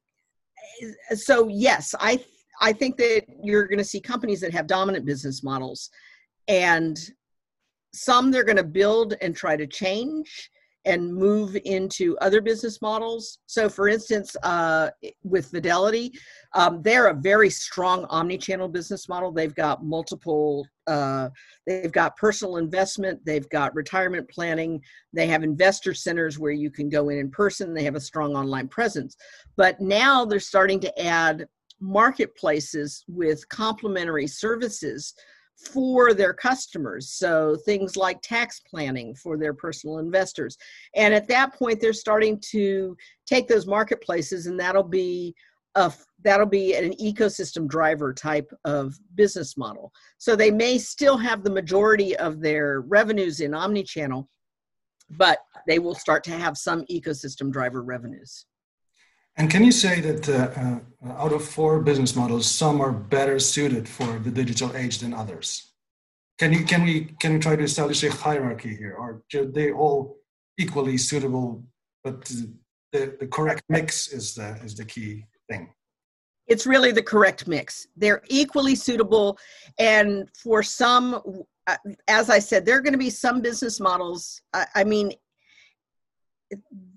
so 1.16 1.48
yes, 1.48 1.94
I 2.00 2.24
I 2.62 2.74
think 2.74 2.98
that 2.98 3.24
you're 3.42 3.68
going 3.68 3.80
to 3.80 3.84
see 3.84 4.00
companies 4.00 4.42
that 4.42 4.54
have 4.54 4.68
dominant 4.68 5.06
business 5.06 5.44
models, 5.44 5.90
and 6.48 6.98
some 7.94 8.32
they're 8.32 8.44
going 8.44 8.58
to 8.58 8.64
build 8.64 9.16
and 9.22 9.36
try 9.36 9.56
to 9.56 9.68
change 9.68 10.50
and 10.86 11.14
move 11.14 11.58
into 11.66 12.18
other 12.20 12.42
business 12.42 12.82
models. 12.82 13.40
So, 13.46 13.70
for 13.70 13.88
instance, 13.88 14.36
uh, 14.44 14.90
with 15.24 15.48
Fidelity, 15.48 16.12
um, 16.54 16.82
they're 16.82 17.08
a 17.08 17.14
very 17.14 17.50
strong 17.50 18.06
omni-channel 18.06 18.68
business 18.68 19.08
model. 19.08 19.32
They've 19.32 19.56
got 19.56 19.84
multiple. 19.84 20.68
Uh, 20.86 21.30
they've 21.66 21.92
got 21.92 22.18
personal 22.18 22.58
investment. 22.58 23.20
They've 23.26 23.48
got 23.50 23.74
retirement 23.76 24.30
planning. 24.30 24.82
They 25.14 25.28
have 25.28 25.44
investor 25.44 25.94
centers 25.94 26.38
where 26.38 26.52
you 26.52 26.70
can 26.70 26.90
go 26.90 27.10
in 27.10 27.18
in 27.18 27.32
person. 27.32 27.74
They 27.74 27.84
have 27.84 27.96
a 27.96 28.02
strong 28.02 28.36
online 28.36 28.68
presence. 28.68 29.16
But 29.56 29.80
now 29.80 30.26
they're 30.26 30.40
starting 30.40 30.80
to 30.82 31.02
add 31.02 31.48
marketplaces 31.80 33.04
with 33.08 33.48
complementary 33.50 34.28
services 34.28 35.14
for 35.56 36.14
their 36.14 36.34
customers. 36.34 37.10
So 37.10 37.56
things 37.66 37.96
like 37.96 38.22
tax 38.22 38.60
planning 38.60 39.16
for 39.16 39.38
their 39.38 39.54
personal 39.54 40.00
investors. 40.00 40.58
And 40.96 41.14
at 41.14 41.28
that 41.30 41.54
point, 41.54 41.80
they're 41.80 41.94
starting 41.94 42.40
to 42.52 42.98
take 43.26 43.48
those 43.48 43.68
marketplaces, 43.68 44.48
and 44.48 44.60
that'll 44.60 44.84
be 44.84 45.36
a 45.76 45.92
that'll 46.24 46.46
be 46.46 46.76
an 46.76 46.94
ecosystem 46.94 47.68
driver 47.68 48.14
type 48.14 48.52
of 48.64 48.98
business 49.16 49.58
model. 49.58 49.92
So 50.18 50.36
they 50.36 50.52
may 50.52 50.78
still 50.78 51.18
have 51.18 51.44
the 51.44 51.52
majority 51.52 52.16
of 52.16 52.42
their 52.42 52.82
revenues 52.82 53.40
in 53.40 53.54
omni-channel, 53.54 54.30
but 55.10 55.40
they 55.68 55.80
will 55.80 55.96
start 55.96 56.24
to 56.26 56.32
have 56.32 56.58
some 56.58 56.86
ecosystem 56.86 57.52
driver 57.52 57.82
revenues. 57.82 58.46
And 59.36 59.50
can 59.50 59.64
you 59.64 59.72
say 59.72 60.00
that 60.02 60.30
uh, 60.30 60.50
uh, 60.60 61.12
out 61.14 61.34
of 61.34 61.44
four 61.44 61.82
business 61.82 62.16
models, 62.16 62.46
some 62.46 62.82
are 62.82 62.92
better 62.92 63.40
suited 63.40 63.90
for 63.90 64.20
the 64.20 64.30
digital 64.30 64.76
age 64.76 65.00
than 65.00 65.14
others? 65.14 65.72
Can 66.38 66.54
you 66.54 66.66
can 66.66 66.84
we 66.84 67.06
can 67.20 67.34
we 67.34 67.40
try 67.40 67.56
to 67.56 67.64
establish 67.64 68.04
a 68.04 68.12
hierarchy 68.12 68.76
here, 68.76 68.96
or 68.98 69.24
are 69.36 69.46
they 69.46 69.72
all 69.72 70.18
equally 70.58 70.98
suitable? 70.98 71.64
But 72.04 72.26
the, 72.92 73.16
the 73.20 73.28
correct 73.28 73.64
mix 73.70 74.12
is 74.12 74.36
the 74.36 74.56
is 74.64 74.76
the 74.76 74.86
key 74.86 75.26
thing. 75.50 75.70
It's 76.48 76.66
really 76.66 76.92
the 76.92 77.04
correct 77.04 77.48
mix. 77.48 77.88
They're 77.96 78.22
equally 78.28 78.76
suitable, 78.76 79.38
and 79.80 80.28
for 80.36 80.62
some, 80.64 81.22
uh, 81.68 81.78
as 82.08 82.30
I 82.30 82.40
said, 82.40 82.66
there 82.66 82.78
are 82.78 82.82
going 82.82 82.94
to 82.94 83.00
be 83.00 83.10
some 83.10 83.42
business 83.42 83.80
models. 83.80 84.42
I, 84.54 84.66
I 84.76 84.84
mean, 84.84 85.14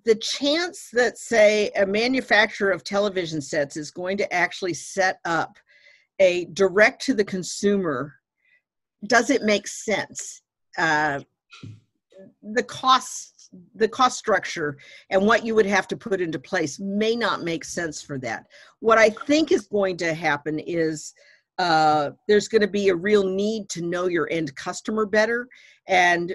the 0.07 0.15
chance 0.15 0.89
that 0.93 1.19
say 1.19 1.69
a 1.77 1.85
manufacturer 1.85 2.71
of 2.71 2.85
television 2.85 3.41
sets 3.41 3.77
is 3.77 3.91
going 3.91 4.17
to 4.17 4.33
actually 4.33 4.73
set 4.73 5.19
up 5.25 5.59
a 6.21 6.47
direct 6.53 7.03
to 7.03 7.13
the 7.13 7.25
consumer 7.25 8.15
does 9.07 9.31
it 9.31 9.43
make 9.43 9.67
sense. 9.67 10.41
Uh, 10.79 11.21
the 12.43 12.63
cost 12.63 13.33
the 13.75 13.89
cost 13.89 14.19
structure 14.19 14.77
and 15.11 15.25
what 15.25 15.45
you 15.45 15.55
would 15.55 15.67
have 15.67 15.87
to 15.89 15.97
put 15.97 16.21
into 16.21 16.39
place 16.39 16.79
may 16.81 17.15
not 17.15 17.43
make 17.43 17.65
sense 17.65 18.01
for 18.03 18.19
that. 18.19 18.47
What 18.81 18.99
i 18.99 19.11
think 19.11 19.51
is 19.51 19.67
going 19.67 19.97
to 19.99 20.15
happen 20.15 20.59
is 20.61 21.15
uh, 21.59 22.11
there's 22.29 22.49
going 22.49 22.61
to 22.61 22.69
be 22.69 22.89
a 22.89 22.95
real 22.95 23.25
need 23.25 23.69
to 23.71 23.83
know 23.83 24.09
your 24.09 24.29
end 24.31 24.55
customer 24.57 25.07
better 25.07 25.49
and 25.89 26.35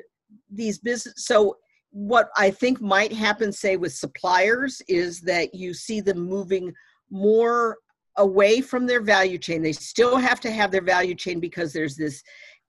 these 0.49 0.79
business 0.79 1.13
so 1.17 1.57
what 1.91 2.29
I 2.37 2.51
think 2.51 2.81
might 2.81 3.11
happen, 3.11 3.51
say, 3.51 3.77
with 3.77 3.93
suppliers 3.93 4.81
is 4.87 5.21
that 5.21 5.53
you 5.53 5.73
see 5.73 5.99
them 6.01 6.19
moving 6.19 6.73
more 7.09 7.77
away 8.17 8.61
from 8.61 8.85
their 8.85 9.01
value 9.01 9.37
chain. 9.37 9.61
They 9.61 9.73
still 9.73 10.17
have 10.17 10.39
to 10.41 10.51
have 10.51 10.71
their 10.71 10.81
value 10.81 11.15
chain 11.15 11.39
because 11.39 11.73
there's 11.73 11.95
this 11.95 12.23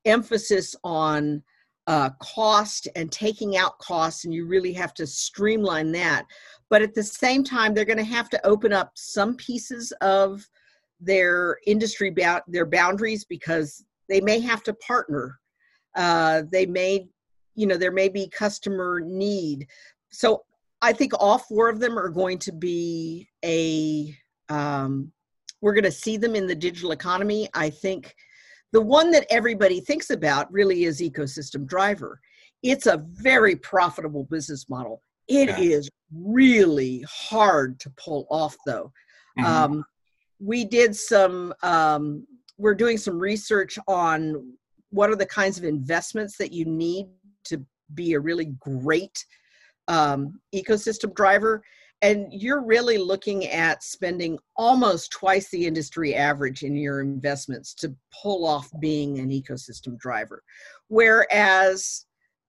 emphasis 0.04 0.74
on 0.84 1.42
uh, 1.86 2.10
cost 2.20 2.88
and 2.94 3.10
taking 3.10 3.56
out 3.56 3.78
costs, 3.78 4.24
and 4.24 4.34
you 4.34 4.46
really 4.46 4.72
have 4.72 4.94
to 4.94 5.06
streamline 5.06 5.92
that. 5.92 6.26
But 6.70 6.82
at 6.82 6.94
the 6.94 7.02
same 7.02 7.44
time, 7.44 7.74
they're 7.74 7.84
going 7.84 7.98
to 7.98 8.04
have 8.04 8.28
to 8.30 8.46
open 8.46 8.72
up 8.72 8.92
some 8.94 9.36
pieces 9.36 9.92
of 10.00 10.48
their 11.00 11.58
industry, 11.66 12.10
ba- 12.10 12.44
their 12.46 12.66
boundaries, 12.66 13.24
because 13.24 13.84
they 14.08 14.20
may 14.20 14.38
have 14.40 14.62
to 14.64 14.74
partner. 14.74 15.38
Uh, 15.96 16.42
they 16.50 16.66
may 16.66 17.08
you 17.54 17.66
know 17.66 17.76
there 17.76 17.92
may 17.92 18.08
be 18.08 18.28
customer 18.28 19.00
need. 19.00 19.66
So 20.10 20.44
i 20.84 20.92
think 20.92 21.12
all 21.18 21.38
four 21.38 21.68
of 21.68 21.78
them 21.78 21.96
are 21.96 22.08
going 22.08 22.36
to 22.36 22.52
be 22.52 23.28
a 23.44 24.14
um, 24.48 25.12
we're 25.62 25.72
going 25.72 25.84
to 25.84 25.92
see 25.92 26.16
them 26.16 26.34
in 26.34 26.46
the 26.46 26.54
digital 26.54 26.90
economy. 26.90 27.48
I 27.54 27.70
think 27.70 28.14
the 28.72 28.80
one 28.80 29.10
that 29.12 29.26
everybody 29.30 29.80
thinks 29.80 30.10
about 30.10 30.52
really 30.52 30.84
is 30.84 31.00
ecosystem 31.00 31.64
driver. 31.66 32.20
It's 32.62 32.86
a 32.86 33.04
very 33.12 33.56
profitable 33.56 34.24
business 34.24 34.68
model. 34.68 35.00
It 35.28 35.48
yeah. 35.48 35.58
is 35.58 35.88
really 36.12 37.04
hard 37.08 37.78
to 37.80 37.90
pull 37.90 38.26
off 38.28 38.56
though. 38.66 38.92
Mm-hmm. 39.38 39.46
um, 39.46 39.84
we 40.40 40.64
did 40.64 40.94
some 40.94 41.54
um, 41.62 42.26
we're 42.58 42.74
doing 42.74 42.98
some 42.98 43.18
research 43.18 43.78
on 43.88 44.52
what 44.90 45.08
are 45.08 45.16
the 45.16 45.24
kinds 45.24 45.56
of 45.56 45.64
investments 45.64 46.36
that 46.36 46.52
you 46.52 46.66
need 46.66 47.06
to 47.44 47.64
be 47.94 48.14
a 48.14 48.20
really 48.20 48.54
great 48.60 49.24
um, 49.88 50.40
ecosystem 50.54 51.14
driver. 51.14 51.62
And 52.00 52.26
you're 52.32 52.64
really 52.64 52.98
looking 52.98 53.46
at 53.46 53.84
spending 53.84 54.36
almost 54.56 55.12
twice 55.12 55.50
the 55.50 55.66
industry 55.66 56.16
average 56.16 56.64
in 56.64 56.74
your 56.74 57.00
investments 57.00 57.74
to 57.74 57.94
pull 58.22 58.44
off 58.44 58.68
being 58.80 59.20
an 59.20 59.30
ecosystem 59.30 59.96
driver. 59.98 60.42
Whereas, 60.88 62.06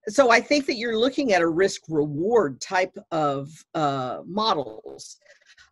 so 0.08 0.32
I 0.32 0.42
think 0.42 0.66
that 0.66 0.78
you're 0.78 0.98
looking 0.98 1.34
at 1.34 1.42
a 1.44 1.48
risk 1.48 1.82
reward 1.88 2.62
type 2.62 2.98
of 3.12 3.52
uh, 3.76 4.22
models. 4.26 5.18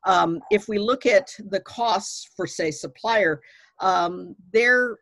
Um, 0.05 0.41
if 0.51 0.67
we 0.67 0.77
look 0.77 1.07
at 1.07 1.29
the 1.49 1.61
costs 1.61 2.29
for, 2.35 2.45
say, 2.45 2.69
supplier, 2.69 3.41
um, 3.79 4.35
they're 4.53 4.97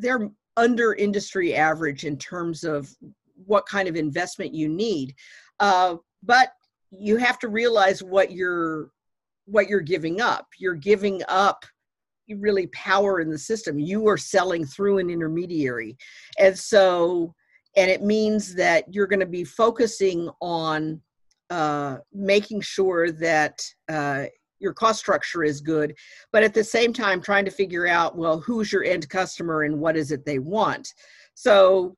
they're 0.00 0.28
under 0.56 0.94
industry 0.94 1.54
average 1.54 2.04
in 2.04 2.18
terms 2.18 2.64
of 2.64 2.94
what 3.46 3.66
kind 3.66 3.88
of 3.88 3.96
investment 3.96 4.54
you 4.54 4.68
need. 4.68 5.14
Uh, 5.60 5.96
but 6.22 6.52
you 6.90 7.16
have 7.16 7.38
to 7.40 7.48
realize 7.48 8.02
what 8.02 8.32
you're 8.32 8.90
what 9.46 9.68
you're 9.68 9.80
giving 9.80 10.20
up. 10.20 10.46
You're 10.58 10.74
giving 10.74 11.22
up 11.28 11.64
really 12.28 12.66
power 12.68 13.20
in 13.20 13.30
the 13.30 13.38
system. 13.38 13.78
You 13.78 14.06
are 14.08 14.18
selling 14.18 14.66
through 14.66 14.98
an 14.98 15.10
intermediary, 15.10 15.96
and 16.38 16.58
so 16.58 17.34
and 17.76 17.90
it 17.90 18.02
means 18.02 18.54
that 18.54 18.92
you're 18.92 19.06
going 19.06 19.20
to 19.20 19.26
be 19.26 19.44
focusing 19.44 20.28
on 20.40 21.00
uh, 21.50 21.98
making 22.12 22.60
sure 22.60 23.10
that 23.12 23.60
uh, 23.88 24.24
your 24.58 24.72
cost 24.72 24.98
structure 24.98 25.44
is 25.44 25.60
good, 25.60 25.94
but 26.32 26.42
at 26.42 26.52
the 26.52 26.64
same 26.64 26.92
time 26.92 27.22
trying 27.22 27.44
to 27.44 27.50
figure 27.50 27.86
out 27.86 28.16
well 28.16 28.40
who's 28.40 28.72
your 28.72 28.84
end 28.84 29.08
customer 29.08 29.62
and 29.62 29.78
what 29.78 29.96
is 29.96 30.10
it 30.10 30.24
they 30.24 30.38
want. 30.38 30.92
So 31.34 31.96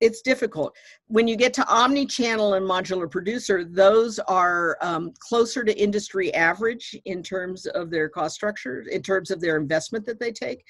it's 0.00 0.20
difficult. 0.20 0.76
When 1.08 1.26
you 1.26 1.36
get 1.36 1.54
to 1.54 1.66
omni-channel 1.68 2.54
and 2.54 2.68
modular 2.68 3.10
producer 3.10 3.64
those 3.64 4.18
are 4.20 4.76
um, 4.80 5.12
closer 5.18 5.64
to 5.64 5.80
industry 5.80 6.32
average 6.34 6.96
in 7.04 7.22
terms 7.22 7.66
of 7.66 7.90
their 7.90 8.08
cost 8.08 8.34
structure 8.34 8.84
in 8.90 9.02
terms 9.02 9.30
of 9.30 9.40
their 9.40 9.56
investment 9.56 10.04
that 10.06 10.20
they 10.20 10.32
take. 10.32 10.64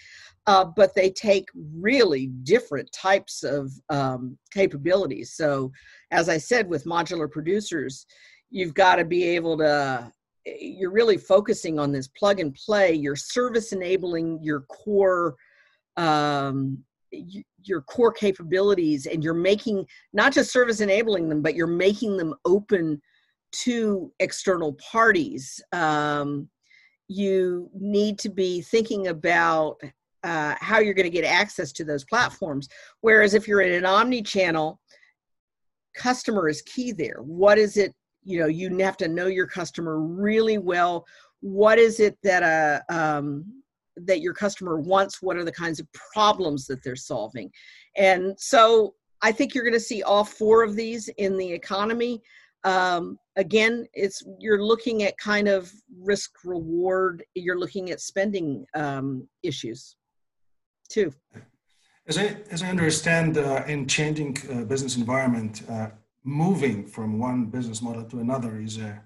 Uh, 0.46 0.64
but 0.64 0.94
they 0.94 1.10
take 1.10 1.48
really 1.54 2.28
different 2.44 2.90
types 2.92 3.42
of 3.42 3.72
um, 3.90 4.38
capabilities. 4.52 5.32
So 5.32 5.72
as 6.12 6.28
i 6.28 6.38
said 6.38 6.68
with 6.68 6.84
modular 6.84 7.30
producers 7.30 8.06
you've 8.50 8.74
got 8.74 8.96
to 8.96 9.04
be 9.04 9.24
able 9.24 9.58
to 9.58 10.12
you're 10.60 10.92
really 10.92 11.16
focusing 11.16 11.78
on 11.78 11.92
this 11.92 12.08
plug 12.08 12.40
and 12.40 12.54
play. 12.54 12.92
You're 12.92 13.16
service 13.16 13.72
enabling 13.72 14.38
your 14.42 14.60
core 14.62 15.34
um, 15.96 16.78
your 17.66 17.82
core 17.82 18.12
capabilities 18.12 19.06
and 19.06 19.22
you're 19.22 19.34
making 19.34 19.86
not 20.12 20.32
just 20.32 20.52
service 20.52 20.80
enabling 20.80 21.28
them 21.28 21.42
but 21.42 21.54
you're 21.54 21.66
making 21.66 22.16
them 22.16 22.34
open 22.44 23.00
to 23.52 24.12
external 24.20 24.74
parties. 24.74 25.62
Um, 25.72 26.48
you 27.08 27.70
need 27.74 28.18
to 28.18 28.28
be 28.28 28.60
thinking 28.60 29.08
about 29.08 29.76
uh, 30.24 30.56
how 30.58 30.80
you're 30.80 30.94
going 30.94 31.04
to 31.04 31.10
get 31.10 31.24
access 31.24 31.70
to 31.72 31.84
those 31.84 32.04
platforms. 32.04 32.68
Whereas 33.00 33.34
if 33.34 33.46
you're 33.46 33.60
in 33.60 33.72
an 33.72 33.86
omni-channel 33.86 34.80
customer 35.94 36.48
is 36.48 36.62
key 36.62 36.92
there. 36.92 37.18
What 37.22 37.58
is 37.58 37.76
it 37.76 37.94
you 38.26 38.40
know 38.40 38.46
you 38.46 38.76
have 38.78 38.96
to 38.98 39.08
know 39.08 39.28
your 39.28 39.46
customer 39.46 40.00
really 40.00 40.58
well. 40.58 41.06
What 41.40 41.78
is 41.78 42.00
it 42.00 42.18
that 42.24 42.42
a 42.42 42.94
um, 42.94 43.62
that 43.96 44.20
your 44.20 44.34
customer 44.34 44.78
wants 44.78 45.22
what 45.22 45.36
are 45.36 45.44
the 45.44 45.52
kinds 45.52 45.80
of 45.80 45.86
problems 46.12 46.66
that 46.66 46.82
they're 46.82 46.96
solving 46.96 47.50
and 47.96 48.38
so 48.38 48.94
i 49.22 49.32
think 49.32 49.54
you're 49.54 49.64
going 49.64 49.72
to 49.72 49.80
see 49.80 50.02
all 50.02 50.24
four 50.24 50.62
of 50.62 50.76
these 50.76 51.08
in 51.16 51.36
the 51.36 51.50
economy 51.50 52.22
um, 52.66 53.18
again, 53.36 53.86
it's 53.94 54.24
you're 54.40 54.62
looking 54.62 55.04
at 55.04 55.16
kind 55.18 55.46
of 55.46 55.72
risk 56.02 56.32
reward. 56.44 57.24
You're 57.36 57.58
looking 57.58 57.90
at 57.90 58.00
spending 58.00 58.66
um, 58.74 59.28
issues 59.44 59.96
too. 60.88 61.12
As 62.08 62.18
I 62.18 62.36
as 62.50 62.62
I 62.64 62.68
understand, 62.68 63.38
uh, 63.38 63.62
in 63.68 63.86
changing 63.86 64.36
uh, 64.50 64.64
business 64.64 64.96
environment, 64.96 65.62
uh, 65.70 65.90
moving 66.24 66.84
from 66.86 67.20
one 67.20 67.46
business 67.46 67.80
model 67.82 68.04
to 68.04 68.18
another 68.18 68.60
is 68.60 68.78
a 68.78 69.00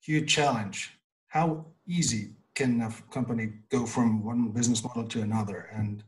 huge 0.00 0.32
challenge. 0.34 0.98
How 1.28 1.66
easy 1.86 2.34
can 2.60 2.80
a 2.82 2.92
company 3.10 3.46
go 3.70 3.86
from 3.86 4.22
one 4.22 4.50
business 4.50 4.84
model 4.84 5.04
to 5.04 5.22
another? 5.22 5.58
And 5.78 6.04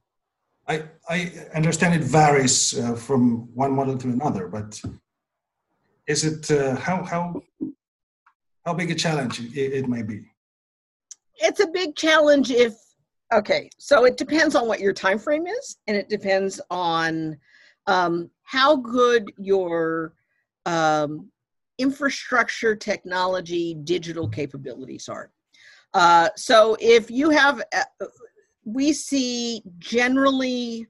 I 0.68 0.74
I 1.08 1.18
understand 1.54 1.94
it 1.94 2.04
varies 2.20 2.56
uh, 2.78 2.94
from 3.06 3.22
one 3.62 3.72
model 3.78 3.96
to 4.02 4.08
another, 4.08 4.44
but 4.48 4.70
is 6.06 6.20
it 6.30 6.50
uh, 6.50 6.76
how 6.86 6.96
how 7.12 7.22
how 8.64 8.74
big 8.74 8.90
a 8.90 8.94
challenge 9.04 9.34
it, 9.40 9.68
it 9.78 9.88
may 9.88 10.02
be? 10.02 10.18
It's 11.46 11.60
a 11.60 11.70
big 11.80 11.96
challenge 11.96 12.50
if 12.50 12.74
okay. 13.32 13.62
So 13.78 14.04
it 14.08 14.16
depends 14.24 14.54
on 14.54 14.64
what 14.68 14.80
your 14.80 14.94
time 15.04 15.18
frame 15.18 15.46
is, 15.58 15.66
and 15.86 15.96
it 15.96 16.08
depends 16.16 16.60
on 16.70 17.38
um, 17.86 18.30
how 18.42 18.76
good 18.76 19.22
your 19.38 20.12
um, 20.66 21.10
infrastructure, 21.78 22.74
technology, 22.76 23.66
digital 23.94 24.28
capabilities 24.28 25.08
are. 25.08 25.32
Uh, 25.94 26.28
so 26.36 26.76
if 26.80 27.10
you 27.10 27.30
have, 27.30 27.62
uh, 27.74 28.06
we 28.64 28.92
see 28.92 29.62
generally 29.78 30.86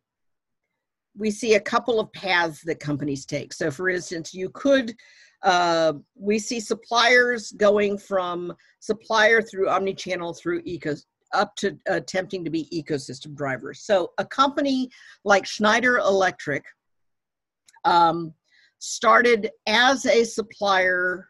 we 1.16 1.30
see 1.30 1.54
a 1.54 1.60
couple 1.60 2.00
of 2.00 2.12
paths 2.12 2.62
that 2.62 2.80
companies 2.80 3.26
take. 3.26 3.52
So, 3.52 3.70
for 3.70 3.88
instance, 3.88 4.32
you 4.32 4.50
could, 4.50 4.94
uh, 5.42 5.94
we 6.14 6.38
see 6.38 6.60
suppliers 6.60 7.52
going 7.52 7.98
from 7.98 8.52
supplier 8.80 9.42
through 9.42 9.66
omnichannel 9.66 10.38
through 10.38 10.62
eco 10.64 10.94
up 11.34 11.56
to 11.56 11.78
attempting 11.86 12.44
to 12.44 12.50
be 12.50 12.68
ecosystem 12.72 13.34
drivers. 13.34 13.80
So, 13.80 14.12
a 14.18 14.24
company 14.24 14.90
like 15.24 15.46
Schneider 15.46 15.98
Electric 15.98 16.64
um, 17.84 18.32
started 18.78 19.50
as 19.66 20.06
a 20.06 20.24
supplier. 20.24 21.28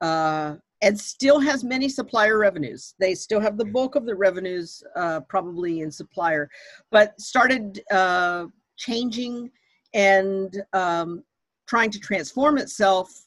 Uh, 0.00 0.56
and 0.82 0.98
still 0.98 1.40
has 1.40 1.62
many 1.62 1.88
supplier 1.88 2.38
revenues. 2.38 2.94
They 2.98 3.14
still 3.14 3.40
have 3.40 3.58
the 3.58 3.66
bulk 3.66 3.96
of 3.96 4.06
the 4.06 4.14
revenues, 4.14 4.82
uh, 4.96 5.20
probably 5.20 5.80
in 5.80 5.90
supplier, 5.90 6.48
but 6.90 7.20
started 7.20 7.82
uh, 7.90 8.46
changing 8.76 9.50
and 9.92 10.62
um, 10.72 11.22
trying 11.66 11.90
to 11.90 11.98
transform 11.98 12.58
itself 12.58 13.26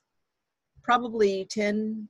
probably 0.82 1.46
10 1.46 2.08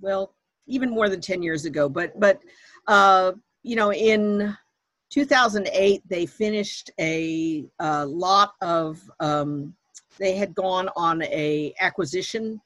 well 0.00 0.34
even 0.66 0.90
more 0.90 1.08
than 1.08 1.20
10 1.20 1.42
years 1.42 1.64
ago 1.64 1.88
but 1.88 2.18
but 2.18 2.40
uh, 2.88 3.32
you 3.62 3.76
know 3.76 3.92
in 3.92 4.56
2008 5.10 6.02
they 6.08 6.26
finished 6.26 6.90
a, 7.00 7.64
a 7.78 8.04
lot 8.04 8.54
of 8.60 9.00
um, 9.20 9.74
they 10.18 10.36
had 10.36 10.54
gone 10.54 10.88
on 10.96 11.22
a 11.22 11.72
acquisition 11.80 12.60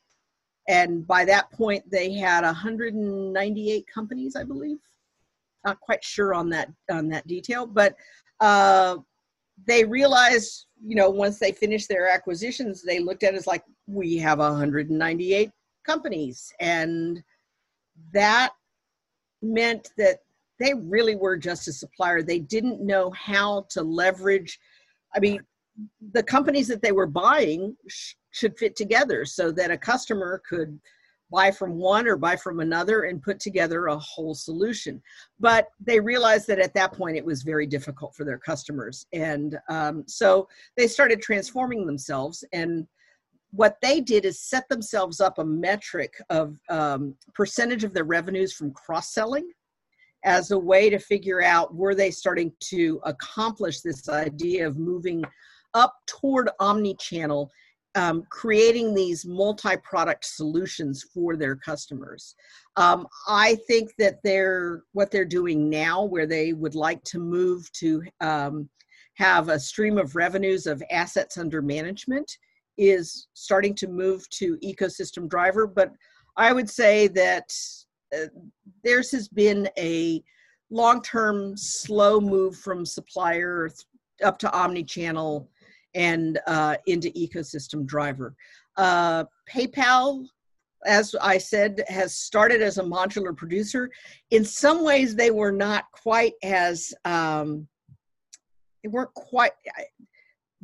and 0.68 1.06
by 1.06 1.24
that 1.24 1.50
point 1.52 1.82
they 1.90 2.12
had 2.12 2.44
198 2.44 3.86
companies 3.92 4.36
i 4.36 4.44
believe 4.44 4.78
not 5.64 5.80
quite 5.80 6.02
sure 6.02 6.34
on 6.34 6.48
that 6.48 6.68
on 6.90 7.08
that 7.08 7.26
detail 7.26 7.66
but 7.66 7.96
uh, 8.40 8.96
they 9.66 9.84
realized, 9.84 10.66
you 10.84 10.96
know, 10.96 11.10
once 11.10 11.38
they 11.38 11.52
finished 11.52 11.88
their 11.88 12.08
acquisitions, 12.08 12.82
they 12.82 12.98
looked 12.98 13.22
at 13.22 13.34
it 13.34 13.36
as 13.36 13.46
like, 13.46 13.64
we 13.86 14.16
have 14.16 14.38
198 14.38 15.50
companies. 15.84 16.52
And 16.60 17.22
that 18.12 18.52
meant 19.42 19.90
that 19.98 20.20
they 20.58 20.74
really 20.74 21.16
were 21.16 21.36
just 21.36 21.68
a 21.68 21.72
supplier. 21.72 22.22
They 22.22 22.38
didn't 22.38 22.80
know 22.80 23.10
how 23.10 23.66
to 23.70 23.82
leverage. 23.82 24.58
I 25.14 25.20
mean, 25.20 25.40
the 26.12 26.22
companies 26.22 26.68
that 26.68 26.82
they 26.82 26.92
were 26.92 27.06
buying 27.06 27.76
sh- 27.88 28.14
should 28.30 28.58
fit 28.58 28.76
together 28.76 29.24
so 29.24 29.50
that 29.52 29.70
a 29.70 29.78
customer 29.78 30.42
could 30.48 30.78
buy 31.32 31.50
from 31.50 31.76
one 31.76 32.06
or 32.06 32.16
buy 32.16 32.36
from 32.36 32.60
another 32.60 33.04
and 33.04 33.22
put 33.22 33.40
together 33.40 33.86
a 33.86 33.98
whole 33.98 34.34
solution. 34.34 35.02
But 35.40 35.68
they 35.80 35.98
realized 35.98 36.46
that 36.48 36.60
at 36.60 36.74
that 36.74 36.92
point 36.92 37.16
it 37.16 37.24
was 37.24 37.42
very 37.42 37.66
difficult 37.66 38.14
for 38.14 38.24
their 38.24 38.38
customers. 38.38 39.06
And 39.12 39.58
um, 39.68 40.04
so 40.06 40.46
they 40.76 40.86
started 40.86 41.22
transforming 41.22 41.86
themselves. 41.86 42.44
And 42.52 42.86
what 43.50 43.76
they 43.80 44.00
did 44.00 44.24
is 44.26 44.40
set 44.40 44.68
themselves 44.68 45.20
up 45.20 45.38
a 45.38 45.44
metric 45.44 46.14
of 46.28 46.58
um, 46.68 47.14
percentage 47.34 47.82
of 47.82 47.94
their 47.94 48.04
revenues 48.04 48.52
from 48.52 48.72
cross 48.72 49.12
selling 49.12 49.50
as 50.24 50.50
a 50.52 50.58
way 50.58 50.88
to 50.88 50.98
figure 50.98 51.42
out 51.42 51.74
were 51.74 51.94
they 51.94 52.10
starting 52.10 52.52
to 52.60 53.00
accomplish 53.04 53.80
this 53.80 54.08
idea 54.08 54.66
of 54.66 54.78
moving 54.78 55.22
up 55.74 55.94
toward 56.06 56.50
omni 56.60 56.94
channel 56.94 57.50
um, 57.94 58.24
creating 58.30 58.94
these 58.94 59.26
multi-product 59.26 60.24
solutions 60.24 61.02
for 61.02 61.36
their 61.36 61.56
customers. 61.56 62.34
Um, 62.76 63.06
I 63.28 63.56
think 63.66 63.92
that 63.98 64.22
they're 64.24 64.84
what 64.92 65.10
they're 65.10 65.24
doing 65.24 65.68
now, 65.68 66.04
where 66.04 66.26
they 66.26 66.52
would 66.52 66.74
like 66.74 67.02
to 67.04 67.18
move 67.18 67.70
to 67.72 68.02
um, 68.20 68.68
have 69.14 69.48
a 69.50 69.60
stream 69.60 69.98
of 69.98 70.16
revenues 70.16 70.66
of 70.66 70.82
assets 70.90 71.36
under 71.36 71.60
management, 71.60 72.38
is 72.78 73.28
starting 73.34 73.74
to 73.74 73.88
move 73.88 74.28
to 74.30 74.56
ecosystem 74.58 75.28
driver. 75.28 75.66
But 75.66 75.92
I 76.36 76.52
would 76.54 76.70
say 76.70 77.08
that 77.08 77.52
uh, 78.16 78.26
theirs 78.82 79.10
has 79.12 79.28
been 79.28 79.68
a 79.78 80.22
long-term 80.70 81.58
slow 81.58 82.18
move 82.18 82.56
from 82.56 82.86
supplier 82.86 83.70
up 84.24 84.38
to 84.38 84.50
omni-channel 84.52 85.50
and 85.94 86.38
uh, 86.46 86.76
into 86.86 87.10
ecosystem 87.10 87.84
driver. 87.84 88.34
Uh, 88.76 89.24
PayPal, 89.50 90.26
as 90.86 91.14
I 91.20 91.38
said, 91.38 91.84
has 91.88 92.14
started 92.14 92.62
as 92.62 92.78
a 92.78 92.82
modular 92.82 93.36
producer. 93.36 93.90
In 94.30 94.44
some 94.44 94.84
ways, 94.84 95.14
they 95.14 95.30
were 95.30 95.52
not 95.52 95.84
quite 95.92 96.34
as 96.42 96.92
um, 97.04 97.68
they 98.82 98.88
weren't 98.88 99.14
quite 99.14 99.52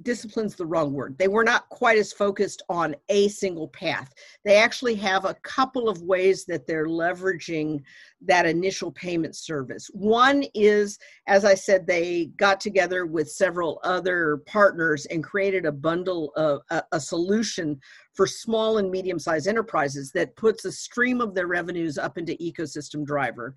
discipline's 0.03 0.55
the 0.55 0.67
wrong 0.67 0.93
word. 0.93 1.17
They 1.19 1.29
were 1.29 1.45
not 1.45 1.69
quite 1.69 1.99
as 1.99 2.13
focused 2.13 2.63
on 2.69 2.95
a 3.09 3.29
single 3.29 3.69
path. 3.69 4.13
They 4.45 4.57
actually 4.57 4.95
have 4.97 5.25
a 5.25 5.35
couple 5.43 5.89
of 5.89 6.03
ways 6.03 6.45
that 6.47 6.67
they're 6.67 6.87
leveraging 6.87 7.83
that 8.23 8.47
initial 8.47 8.93
payment 8.93 9.37
service. 9.37 9.91
One 9.93 10.45
is, 10.55 10.99
as 11.27 11.45
I 11.45 11.55
said, 11.55 11.87
they 11.87 12.27
got 12.37 12.61
together 12.61 13.07
with 13.07 13.31
several 13.31 13.81
other 13.85 14.39
partners 14.47 15.07
and 15.07 15.23
created 15.23 15.67
a 15.67 15.73
bundle 15.73 16.33
of 16.37 16.63
a, 16.71 16.83
a 16.93 17.01
solution 17.01 17.81
for 18.15 18.27
small 18.27 18.79
and 18.79 18.91
medium 18.91 19.19
sized 19.19 19.47
enterprises 19.47 20.11
that 20.13 20.37
puts 20.37 20.65
a 20.65 20.73
stream 20.73 21.21
of 21.21 21.35
their 21.35 21.47
revenues 21.47 21.99
up 21.99 22.19
into 22.19 22.35
ecosystem 22.35 23.05
driver 23.05 23.55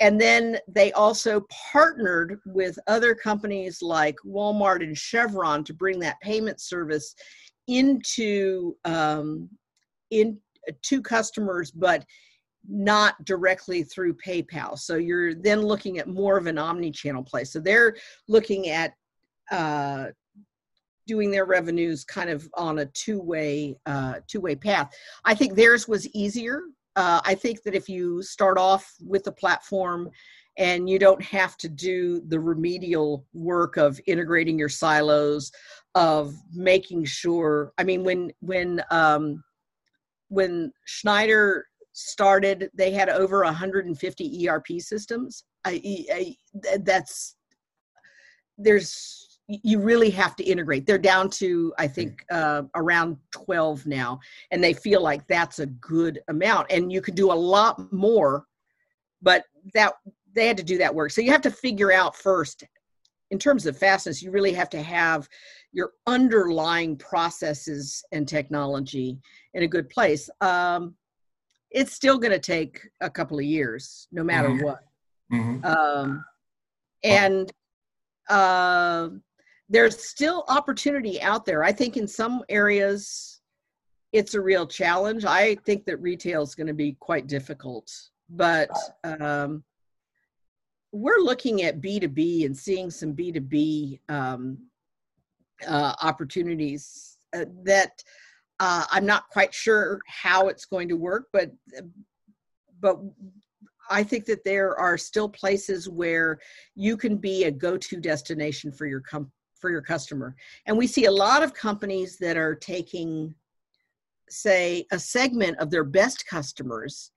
and 0.00 0.20
then 0.20 0.58
they 0.68 0.92
also 0.92 1.44
partnered 1.72 2.40
with 2.46 2.78
other 2.86 3.14
companies 3.14 3.82
like 3.82 4.16
Walmart 4.24 4.82
and 4.82 4.96
Chevron 4.96 5.64
to 5.64 5.74
bring 5.74 5.98
that 6.00 6.20
payment 6.20 6.60
service 6.60 7.14
into 7.66 8.76
um, 8.84 9.48
in 10.10 10.38
to 10.82 11.02
customers, 11.02 11.70
but 11.70 12.04
not 12.68 13.24
directly 13.24 13.82
through 13.82 14.14
PayPal. 14.14 14.78
So 14.78 14.96
you're 14.96 15.34
then 15.34 15.62
looking 15.62 15.98
at 15.98 16.08
more 16.08 16.36
of 16.36 16.46
an 16.46 16.58
omni-channel 16.58 17.24
play. 17.24 17.44
So 17.44 17.60
they're 17.60 17.96
looking 18.28 18.68
at 18.68 18.92
uh, 19.50 20.06
doing 21.06 21.30
their 21.30 21.46
revenues 21.46 22.04
kind 22.04 22.28
of 22.28 22.48
on 22.54 22.80
a 22.80 22.86
two-way 22.86 23.76
uh, 23.86 24.16
two-way 24.28 24.54
path. 24.54 24.94
I 25.24 25.34
think 25.34 25.54
theirs 25.54 25.88
was 25.88 26.06
easier 26.08 26.60
uh, 26.98 27.20
I 27.24 27.36
think 27.36 27.62
that 27.62 27.76
if 27.76 27.88
you 27.88 28.22
start 28.24 28.58
off 28.58 28.92
with 29.00 29.28
a 29.28 29.32
platform 29.32 30.10
and 30.56 30.90
you 30.90 30.98
don't 30.98 31.22
have 31.22 31.56
to 31.58 31.68
do 31.68 32.20
the 32.26 32.40
remedial 32.40 33.24
work 33.32 33.76
of 33.76 34.00
integrating 34.08 34.58
your 34.58 34.68
silos, 34.68 35.52
of 35.94 36.34
making 36.52 37.04
sure. 37.04 37.72
I 37.78 37.84
mean, 37.84 38.02
when 38.02 38.32
when 38.40 38.82
um, 38.90 39.44
when 40.26 40.72
Schneider 40.86 41.66
started, 41.92 42.68
they 42.74 42.90
had 42.90 43.08
over 43.08 43.44
150 43.44 44.48
ERP 44.48 44.66
systems. 44.80 45.44
I, 45.64 46.04
I, 46.12 46.36
that's 46.80 47.36
there's 48.58 49.27
you 49.48 49.80
really 49.80 50.10
have 50.10 50.36
to 50.36 50.44
integrate. 50.44 50.86
They're 50.86 50.98
down 50.98 51.30
to, 51.30 51.72
I 51.78 51.88
think, 51.88 52.22
uh, 52.30 52.62
around 52.74 53.16
12 53.32 53.86
now, 53.86 54.20
and 54.50 54.62
they 54.62 54.74
feel 54.74 55.02
like 55.02 55.26
that's 55.26 55.58
a 55.58 55.66
good 55.66 56.20
amount. 56.28 56.70
And 56.70 56.92
you 56.92 57.00
could 57.00 57.14
do 57.14 57.32
a 57.32 57.34
lot 57.34 57.90
more, 57.92 58.44
but 59.22 59.44
that 59.72 59.94
they 60.34 60.46
had 60.46 60.58
to 60.58 60.62
do 60.62 60.78
that 60.78 60.94
work. 60.94 61.12
So 61.12 61.22
you 61.22 61.32
have 61.32 61.40
to 61.42 61.50
figure 61.50 61.90
out 61.90 62.14
first 62.14 62.64
in 63.30 63.38
terms 63.38 63.66
of 63.66 63.76
fastness, 63.76 64.22
you 64.22 64.30
really 64.30 64.52
have 64.52 64.70
to 64.70 64.82
have 64.82 65.28
your 65.72 65.92
underlying 66.06 66.96
processes 66.96 68.02
and 68.12 68.26
technology 68.26 69.18
in 69.54 69.62
a 69.62 69.68
good 69.68 69.88
place. 69.88 70.30
Um, 70.40 70.94
it's 71.70 71.92
still 71.92 72.18
going 72.18 72.32
to 72.32 72.38
take 72.38 72.80
a 73.00 73.10
couple 73.10 73.38
of 73.38 73.44
years, 73.44 74.08
no 74.10 74.24
matter 74.24 74.48
mm-hmm. 74.48 74.64
what. 74.64 74.80
Mm-hmm. 75.32 75.64
Um, 75.64 76.24
and 77.04 77.52
uh, 78.30 79.10
there's 79.68 80.08
still 80.08 80.44
opportunity 80.48 81.20
out 81.20 81.44
there. 81.44 81.62
I 81.62 81.72
think 81.72 81.96
in 81.96 82.06
some 82.06 82.42
areas, 82.48 83.40
it's 84.12 84.34
a 84.34 84.40
real 84.40 84.66
challenge. 84.66 85.24
I 85.24 85.56
think 85.56 85.84
that 85.84 86.00
retail 86.00 86.42
is 86.42 86.54
going 86.54 86.68
to 86.68 86.74
be 86.74 86.96
quite 86.98 87.26
difficult, 87.26 87.90
but 88.30 88.70
um, 89.04 89.62
we're 90.92 91.20
looking 91.20 91.62
at 91.62 91.80
B2B 91.80 92.46
and 92.46 92.56
seeing 92.56 92.90
some 92.90 93.14
B2B 93.14 94.00
um, 94.08 94.58
uh, 95.66 95.94
opportunities 96.02 97.18
uh, 97.36 97.44
that 97.64 98.02
uh, 98.60 98.84
I'm 98.90 99.06
not 99.06 99.28
quite 99.28 99.52
sure 99.52 100.00
how 100.06 100.48
it's 100.48 100.64
going 100.64 100.88
to 100.88 100.96
work, 100.96 101.26
but 101.32 101.52
but 102.80 102.98
I 103.90 104.02
think 104.02 104.24
that 104.26 104.44
there 104.44 104.76
are 104.76 104.96
still 104.96 105.28
places 105.28 105.88
where 105.88 106.38
you 106.74 106.96
can 106.96 107.16
be 107.16 107.44
a 107.44 107.50
go-to 107.50 108.00
destination 108.00 108.70
for 108.70 108.86
your 108.86 109.00
com- 109.00 109.32
for 109.60 109.70
your 109.70 109.82
customer, 109.82 110.34
and 110.66 110.76
we 110.76 110.86
see 110.86 111.06
a 111.06 111.10
lot 111.10 111.42
of 111.42 111.54
companies 111.54 112.16
that 112.18 112.36
are 112.36 112.54
taking, 112.54 113.34
say, 114.28 114.86
a 114.92 114.98
segment 114.98 115.58
of 115.58 115.70
their 115.70 115.84
best 115.84 116.26
customers, 116.26 117.12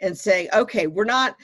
and 0.00 0.16
saying, 0.16 0.48
okay, 0.54 0.86
we're 0.86 1.04
not 1.04 1.36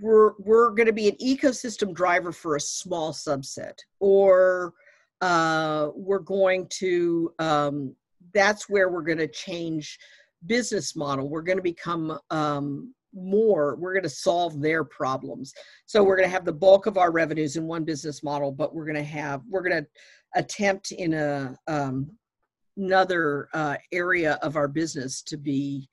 we're 0.00 0.32
we're 0.38 0.70
going 0.70 0.86
to 0.86 0.92
be 0.92 1.08
an 1.08 1.16
ecosystem 1.16 1.94
driver 1.94 2.32
for 2.32 2.56
a 2.56 2.60
small 2.60 3.12
subset 3.12 3.78
or 4.00 4.72
uh, 5.20 5.88
we're 5.94 6.18
going 6.18 6.66
to 6.68 7.32
um, 7.38 7.94
that's 8.34 8.68
where 8.68 8.88
we're 8.88 9.02
going 9.02 9.18
to 9.18 9.28
change 9.28 9.98
business 10.46 10.94
model. 10.94 11.28
We're 11.28 11.42
going 11.42 11.58
to 11.58 11.62
become 11.62 12.18
um, 12.30 12.94
more 13.16 13.76
we're 13.76 13.92
going 13.92 14.02
to 14.02 14.08
solve 14.08 14.60
their 14.60 14.84
problems 14.84 15.52
so 15.86 16.04
we're 16.04 16.16
going 16.16 16.28
to 16.28 16.32
have 16.32 16.44
the 16.44 16.52
bulk 16.52 16.86
of 16.86 16.98
our 16.98 17.10
revenues 17.10 17.56
in 17.56 17.66
one 17.66 17.84
business 17.84 18.22
model 18.22 18.52
but 18.52 18.74
we're 18.74 18.84
going 18.84 18.94
to 18.94 19.02
have 19.02 19.40
we're 19.48 19.62
going 19.62 19.82
to 19.82 19.88
attempt 20.36 20.92
in 20.92 21.14
a 21.14 21.56
um, 21.66 22.10
another 22.76 23.48
uh, 23.54 23.76
area 23.92 24.38
of 24.42 24.56
our 24.56 24.68
business 24.68 25.22
to 25.22 25.36
be 25.38 25.88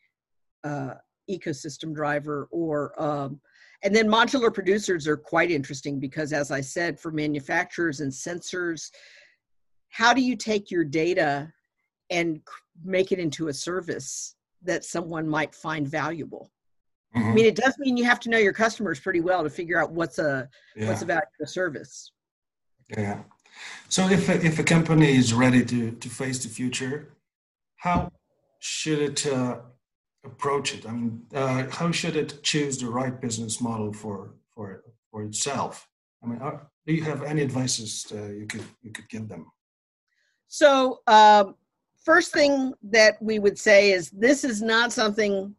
uh, 0.66 0.96
ecosystem 1.30 1.94
driver 1.94 2.50
or 2.52 3.02
um, 3.02 3.40
and 3.84 3.94
then 3.94 4.08
modular 4.08 4.54
producers 4.54 5.08
are 5.08 5.18
quite 5.18 5.52
interesting 5.52 6.00
because, 6.00 6.32
as 6.32 6.52
I 6.52 6.62
said, 6.62 7.00
for 7.00 7.12
manufacturers 7.12 8.00
and 8.00 8.12
sensors, 8.12 8.90
how 9.90 10.14
do 10.14 10.22
you 10.22 10.38
take 10.38 10.72
your 10.72 10.86
data 10.86 11.52
and 12.10 12.40
make 12.84 13.12
it 13.12 13.20
into 13.20 13.50
a 13.50 13.54
service 13.54 14.36
that 14.64 14.86
someone 14.86 15.28
might 15.28 15.54
find 15.54 15.86
valuable? 15.86 16.50
Mm-hmm. 17.16 17.30
I 17.30 17.34
mean, 17.34 17.46
it 17.46 17.56
does 17.56 17.78
mean 17.78 17.96
you 17.96 18.06
have 18.06 18.20
to 18.22 18.30
know 18.30 18.38
your 18.38 18.54
customers 18.54 19.00
pretty 19.00 19.22
well 19.22 19.44
to 19.44 19.50
figure 19.50 19.82
out 19.82 19.92
what's 19.92 20.20
a 20.20 20.50
yeah. 20.76 20.88
what's 20.88 21.02
a 21.02 21.06
valuable 21.06 21.46
service. 21.46 22.12
Yeah. 22.98 23.20
So 23.88 24.10
if 24.10 24.30
a, 24.30 24.44
if 24.44 24.58
a 24.60 24.64
company 24.64 25.16
is 25.16 25.34
ready 25.34 25.64
to 25.66 25.92
to 25.92 26.10
face 26.10 26.44
the 26.44 26.50
future, 26.50 27.14
how 27.78 28.12
should 28.60 29.00
it 29.00 29.28
uh, 29.28 29.60
approach 30.26 30.74
it? 30.74 30.88
I 30.88 30.92
mean, 30.92 31.22
uh, 31.36 31.66
how 31.70 31.92
should 31.92 32.16
it 32.16 32.42
choose 32.42 32.78
the 32.78 32.88
right 32.88 33.20
business 33.22 33.62
model 33.62 33.94
for 33.94 34.34
for 34.56 34.84
for 35.12 35.24
itself? 35.24 35.88
I 36.24 36.28
mean, 36.28 36.40
are, 36.40 36.56
uh, 36.56 36.60
do 36.88 36.94
you 36.94 37.04
have 37.04 37.24
any 37.24 37.42
advices 37.42 38.12
uh, 38.12 38.30
you 38.40 38.48
could 38.48 38.64
you 38.82 38.92
could 38.92 39.08
give 39.10 39.28
them? 39.28 39.52
So, 40.48 41.02
um, 41.08 41.56
first 42.04 42.32
thing 42.32 42.74
that 42.84 43.22
we 43.22 43.40
would 43.40 43.58
say 43.58 43.92
is 43.92 44.10
this 44.12 44.44
is 44.44 44.62
not 44.62 44.92
something 44.92 45.56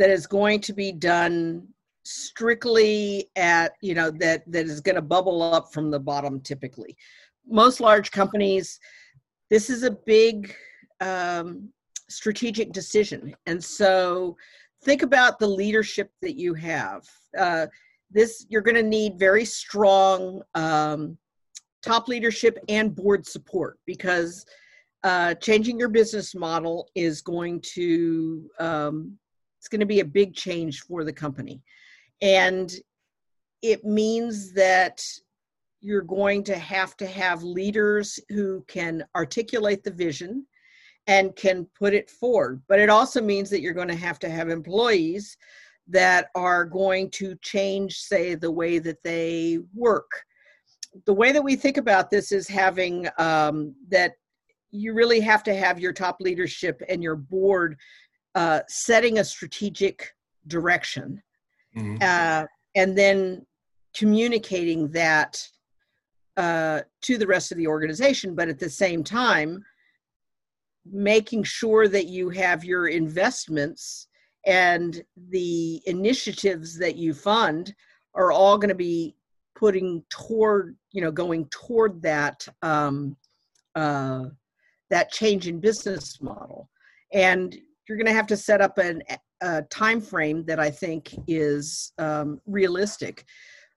that 0.00 0.10
is 0.10 0.26
going 0.26 0.60
to 0.60 0.72
be 0.72 0.90
done 0.90 1.66
strictly 2.04 3.30
at 3.36 3.72
you 3.80 3.94
know 3.94 4.10
that 4.10 4.42
that 4.50 4.66
is 4.66 4.80
going 4.80 4.96
to 4.96 5.02
bubble 5.02 5.42
up 5.42 5.72
from 5.72 5.90
the 5.90 6.00
bottom 6.00 6.40
typically 6.40 6.96
most 7.46 7.80
large 7.80 8.10
companies 8.10 8.80
this 9.50 9.68
is 9.68 9.82
a 9.82 9.90
big 9.90 10.54
um, 11.00 11.68
strategic 12.10 12.72
decision. 12.72 13.34
And 13.46 13.62
so 13.62 14.36
think 14.84 15.02
about 15.02 15.38
the 15.38 15.46
leadership 15.46 16.10
that 16.22 16.36
you 16.36 16.54
have. 16.54 17.04
Uh, 17.36 17.66
this 18.10 18.46
you're 18.48 18.62
going 18.62 18.76
to 18.76 18.82
need 18.82 19.18
very 19.18 19.44
strong 19.44 20.42
um, 20.54 21.16
top 21.82 22.08
leadership 22.08 22.58
and 22.68 22.94
board 22.94 23.26
support 23.26 23.78
because 23.86 24.44
uh, 25.04 25.34
changing 25.34 25.78
your 25.78 25.88
business 25.88 26.34
model 26.34 26.90
is 26.94 27.22
going 27.22 27.60
to 27.60 28.50
um, 28.58 29.16
it's 29.60 29.68
going 29.68 29.80
to 29.80 29.86
be 29.86 30.00
a 30.00 30.04
big 30.04 30.34
change 30.34 30.80
for 30.80 31.04
the 31.04 31.12
company 31.12 31.62
and 32.22 32.72
it 33.62 33.84
means 33.84 34.52
that 34.54 35.02
you're 35.80 36.02
going 36.02 36.42
to 36.44 36.58
have 36.58 36.96
to 36.98 37.06
have 37.06 37.42
leaders 37.42 38.18
who 38.28 38.64
can 38.68 39.04
articulate 39.16 39.82
the 39.82 39.90
vision 39.90 40.46
and 41.06 41.34
can 41.36 41.66
put 41.78 41.94
it 41.94 42.10
forward. 42.10 42.62
But 42.68 42.78
it 42.78 42.90
also 42.90 43.22
means 43.22 43.48
that 43.50 43.62
you're 43.62 43.72
going 43.72 43.88
to 43.88 43.94
have 43.94 44.18
to 44.20 44.28
have 44.28 44.48
employees 44.48 45.36
that 45.88 46.28
are 46.34 46.64
going 46.64 47.10
to 47.10 47.34
change, 47.42 47.96
say, 47.96 48.34
the 48.34 48.50
way 48.50 48.78
that 48.78 49.02
they 49.02 49.58
work. 49.74 50.10
The 51.06 51.14
way 51.14 51.32
that 51.32 51.42
we 51.42 51.56
think 51.56 51.78
about 51.78 52.10
this 52.10 52.30
is 52.32 52.46
having 52.46 53.08
um, 53.18 53.74
that 53.88 54.12
you 54.70 54.92
really 54.92 55.20
have 55.20 55.42
to 55.44 55.54
have 55.54 55.80
your 55.80 55.92
top 55.92 56.18
leadership 56.20 56.80
and 56.88 57.02
your 57.02 57.16
board 57.16 57.76
uh, 58.34 58.60
setting 58.68 59.18
a 59.18 59.24
strategic 59.24 60.14
direction 60.46 61.22
mm-hmm. 61.76 61.96
uh, 62.00 62.46
and 62.76 62.96
then 62.96 63.44
communicating 63.94 64.88
that 64.88 65.46
uh, 66.36 66.80
to 67.02 67.18
the 67.18 67.26
rest 67.26 67.52
of 67.52 67.58
the 67.58 67.66
organization. 67.66 68.34
But 68.34 68.48
at 68.48 68.58
the 68.58 68.70
same 68.70 69.02
time, 69.02 69.64
making 70.90 71.42
sure 71.42 71.88
that 71.88 72.06
you 72.06 72.30
have 72.30 72.64
your 72.64 72.88
investments 72.88 74.08
and 74.46 75.02
the 75.28 75.82
initiatives 75.86 76.78
that 76.78 76.96
you 76.96 77.12
fund 77.12 77.74
are 78.14 78.32
all 78.32 78.56
going 78.56 78.70
to 78.70 78.74
be 78.74 79.14
putting 79.54 80.02
toward 80.08 80.76
you 80.92 81.02
know 81.02 81.12
going 81.12 81.46
toward 81.50 82.00
that 82.00 82.48
um, 82.62 83.16
uh, 83.74 84.24
that 84.88 85.12
change 85.12 85.46
in 85.46 85.60
business 85.60 86.20
model 86.22 86.70
and 87.12 87.58
you're 87.90 87.98
going 87.98 88.06
to 88.06 88.12
have 88.12 88.26
to 88.28 88.36
set 88.36 88.62
up 88.62 88.78
an, 88.78 89.02
a 89.42 89.62
time 89.62 90.00
frame 90.00 90.44
that 90.46 90.60
i 90.60 90.70
think 90.70 91.14
is 91.26 91.92
um, 91.98 92.40
realistic 92.46 93.24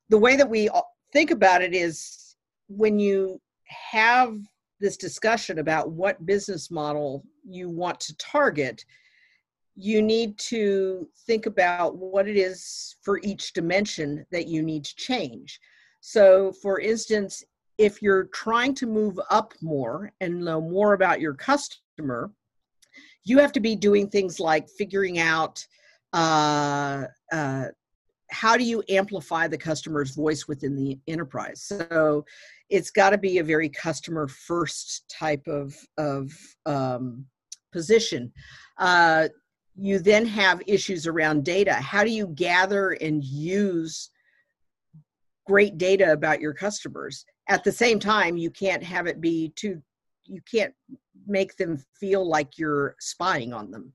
the 0.09 0.17
way 0.17 0.35
that 0.35 0.49
we 0.49 0.69
think 1.11 1.31
about 1.31 1.61
it 1.61 1.73
is 1.73 2.35
when 2.67 2.99
you 2.99 3.41
have 3.65 4.37
this 4.79 4.97
discussion 4.97 5.59
about 5.59 5.91
what 5.91 6.25
business 6.25 6.69
model 6.69 7.23
you 7.47 7.69
want 7.69 7.99
to 8.01 8.15
target, 8.17 8.83
you 9.75 10.01
need 10.01 10.37
to 10.37 11.07
think 11.25 11.45
about 11.45 11.95
what 11.95 12.27
it 12.27 12.35
is 12.35 12.97
for 13.01 13.19
each 13.23 13.53
dimension 13.53 14.25
that 14.31 14.47
you 14.47 14.61
need 14.61 14.83
to 14.83 14.95
change. 14.95 15.59
So, 16.01 16.51
for 16.61 16.79
instance, 16.79 17.43
if 17.77 18.01
you're 18.01 18.25
trying 18.25 18.75
to 18.75 18.85
move 18.85 19.19
up 19.31 19.53
more 19.61 20.11
and 20.21 20.43
know 20.43 20.61
more 20.61 20.93
about 20.93 21.21
your 21.21 21.33
customer, 21.33 22.31
you 23.23 23.39
have 23.39 23.51
to 23.53 23.59
be 23.59 23.75
doing 23.75 24.09
things 24.09 24.39
like 24.39 24.69
figuring 24.69 25.19
out 25.19 25.65
uh, 26.13 27.05
uh, 27.31 27.65
how 28.29 28.57
do 28.57 28.63
you 28.63 28.83
amplify 28.89 29.47
the 29.47 29.57
customer's 29.57 30.15
voice 30.15 30.47
within 30.47 30.75
the 30.75 30.99
enterprise. 31.07 31.61
So, 31.63 32.25
it's 32.69 32.89
got 32.89 33.11
to 33.11 33.17
be 33.19 33.37
a 33.37 33.43
very 33.43 33.69
customer 33.69 34.27
first 34.27 35.03
type 35.09 35.45
of 35.47 35.75
of 35.97 36.31
um, 36.65 37.25
position. 37.71 38.31
Uh, 38.79 39.27
you 39.75 39.99
then 39.99 40.25
have 40.25 40.61
issues 40.67 41.07
around 41.07 41.43
data. 41.43 41.73
How 41.73 42.03
do 42.03 42.09
you 42.09 42.27
gather 42.27 42.91
and 42.91 43.23
use 43.23 44.09
great 45.45 45.77
data 45.77 46.11
about 46.11 46.41
your 46.41 46.53
customers? 46.53 47.25
At 47.49 47.63
the 47.63 47.71
same 47.71 47.99
time, 47.99 48.37
you 48.37 48.49
can't 48.49 48.83
have 48.83 49.07
it 49.07 49.21
be 49.21 49.51
too. 49.55 49.81
You 50.25 50.41
can't 50.49 50.73
make 51.27 51.55
them 51.57 51.77
feel 51.99 52.27
like 52.27 52.57
you're 52.57 52.95
spying 52.99 53.53
on 53.53 53.71
them. 53.71 53.93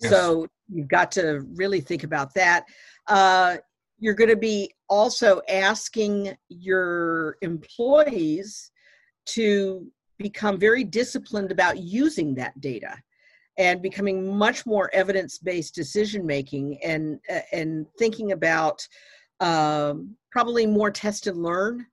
Yes. 0.00 0.10
So 0.10 0.46
you've 0.68 0.88
got 0.88 1.10
to 1.12 1.44
really 1.54 1.80
think 1.80 2.04
about 2.04 2.34
that. 2.34 2.64
Uh, 3.06 3.56
you're 3.98 4.14
going 4.14 4.30
to 4.30 4.36
be 4.36 4.72
also 4.88 5.40
asking 5.48 6.36
your 6.48 7.36
employees 7.42 8.70
to 9.26 9.86
become 10.18 10.58
very 10.58 10.84
disciplined 10.84 11.50
about 11.50 11.78
using 11.78 12.34
that 12.34 12.58
data 12.60 12.96
and 13.56 13.82
becoming 13.82 14.36
much 14.36 14.64
more 14.66 14.88
evidence-based 14.94 15.74
decision 15.74 16.24
making 16.24 16.78
and 16.84 17.18
and 17.52 17.86
thinking 17.98 18.32
about 18.32 18.86
um, 19.40 20.16
probably 20.30 20.66
more 20.66 20.90
test 20.90 21.26
and 21.26 21.42
learn 21.42 21.84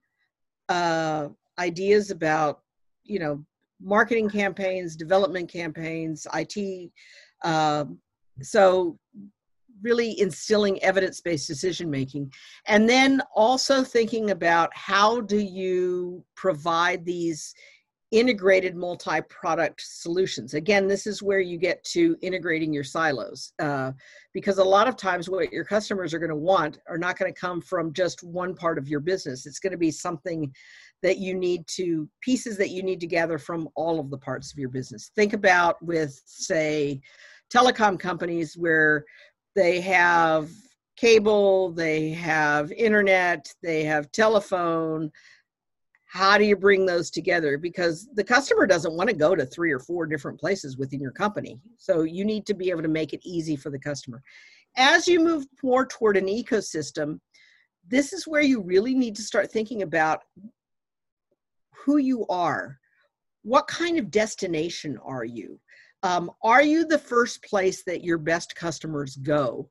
uh, 0.68 1.28
ideas 1.58 2.10
about, 2.10 2.60
you 3.04 3.18
know, 3.18 3.44
marketing 3.80 4.28
campaigns, 4.28 4.96
development 4.96 5.50
campaigns, 5.50 6.26
IT. 6.34 6.90
Um, 7.44 7.98
so 8.42 8.98
really 9.82 10.18
instilling 10.20 10.82
evidence-based 10.82 11.46
decision 11.46 11.90
making 11.90 12.32
and 12.66 12.88
then 12.88 13.20
also 13.34 13.84
thinking 13.84 14.30
about 14.30 14.70
how 14.74 15.20
do 15.20 15.38
you 15.38 16.24
provide 16.34 17.04
these 17.04 17.54
integrated 18.16 18.74
multi-product 18.74 19.82
solutions. 19.84 20.54
Again 20.54 20.88
this 20.88 21.06
is 21.06 21.22
where 21.22 21.40
you 21.40 21.58
get 21.58 21.84
to 21.84 22.16
integrating 22.22 22.72
your 22.72 22.82
silos 22.82 23.52
uh, 23.58 23.92
because 24.32 24.56
a 24.56 24.64
lot 24.64 24.88
of 24.88 24.96
times 24.96 25.28
what 25.28 25.52
your 25.52 25.64
customers 25.64 26.14
are 26.14 26.18
going 26.18 26.30
to 26.30 26.36
want 26.36 26.78
are 26.88 26.96
not 26.96 27.18
going 27.18 27.32
to 27.32 27.38
come 27.38 27.60
from 27.60 27.92
just 27.92 28.22
one 28.22 28.54
part 28.54 28.78
of 28.78 28.88
your 28.88 29.00
business. 29.00 29.44
It's 29.44 29.58
going 29.58 29.72
to 29.72 29.76
be 29.76 29.90
something 29.90 30.50
that 31.02 31.18
you 31.18 31.34
need 31.34 31.66
to 31.66 32.08
pieces 32.22 32.56
that 32.56 32.70
you 32.70 32.82
need 32.82 33.00
to 33.00 33.06
gather 33.06 33.36
from 33.36 33.68
all 33.76 34.00
of 34.00 34.08
the 34.10 34.18
parts 34.18 34.50
of 34.50 34.58
your 34.58 34.70
business. 34.70 35.10
Think 35.14 35.34
about 35.34 35.80
with 35.82 36.18
say 36.24 37.02
telecom 37.54 38.00
companies 38.00 38.56
where 38.56 39.04
they 39.54 39.80
have 39.82 40.50
cable 40.96 41.72
they 41.72 42.10
have 42.10 42.72
internet 42.72 43.52
they 43.62 43.84
have 43.84 44.10
telephone 44.12 45.10
how 46.16 46.38
do 46.38 46.44
you 46.44 46.56
bring 46.56 46.86
those 46.86 47.10
together? 47.10 47.58
Because 47.58 48.08
the 48.14 48.24
customer 48.24 48.66
doesn't 48.66 48.96
want 48.96 49.08
to 49.10 49.16
go 49.16 49.34
to 49.34 49.46
three 49.46 49.72
or 49.72 49.78
four 49.78 50.06
different 50.06 50.40
places 50.40 50.76
within 50.76 51.00
your 51.00 51.12
company. 51.12 51.60
So 51.76 52.02
you 52.02 52.24
need 52.24 52.46
to 52.46 52.54
be 52.54 52.70
able 52.70 52.82
to 52.82 52.88
make 52.88 53.12
it 53.12 53.20
easy 53.24 53.56
for 53.56 53.70
the 53.70 53.78
customer. 53.78 54.22
As 54.76 55.06
you 55.06 55.20
move 55.20 55.46
more 55.62 55.86
toward 55.86 56.16
an 56.16 56.26
ecosystem 56.26 57.20
this 57.88 58.12
is 58.12 58.26
where 58.26 58.42
you 58.42 58.60
really 58.60 58.94
need 58.94 59.16
to 59.16 59.22
start 59.22 59.50
thinking 59.50 59.82
about 59.82 60.22
who 61.84 61.98
you 61.98 62.26
are. 62.28 62.78
What 63.42 63.68
kind 63.68 63.98
of 63.98 64.10
destination 64.10 64.98
are 65.04 65.24
you? 65.24 65.60
Um, 66.02 66.30
are 66.42 66.62
you 66.62 66.84
the 66.84 66.98
first 66.98 67.42
place 67.44 67.84
that 67.84 68.04
your 68.04 68.18
best 68.18 68.54
customers 68.56 69.16
go? 69.16 69.70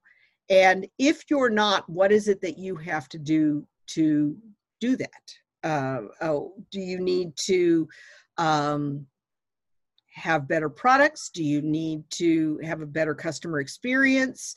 And 0.49 0.87
if 0.97 1.23
you're 1.29 1.49
not 1.49 1.89
what 1.89 2.11
is 2.11 2.27
it 2.27 2.41
that 2.41 2.57
you 2.57 2.75
have 2.75 3.09
to 3.09 3.17
do 3.17 3.67
to 3.87 4.37
do 4.79 4.95
that 4.95 5.09
uh, 5.65 6.01
oh, 6.21 6.53
do 6.71 6.79
you 6.79 6.99
need 6.99 7.35
to 7.35 7.89
um, 8.37 9.05
have 10.13 10.47
better 10.47 10.69
products? 10.69 11.29
Do 11.33 11.43
you 11.43 11.61
need 11.61 12.03
to 12.11 12.59
have 12.63 12.81
a 12.81 12.85
better 12.85 13.15
customer 13.15 13.59
experience? 13.59 14.55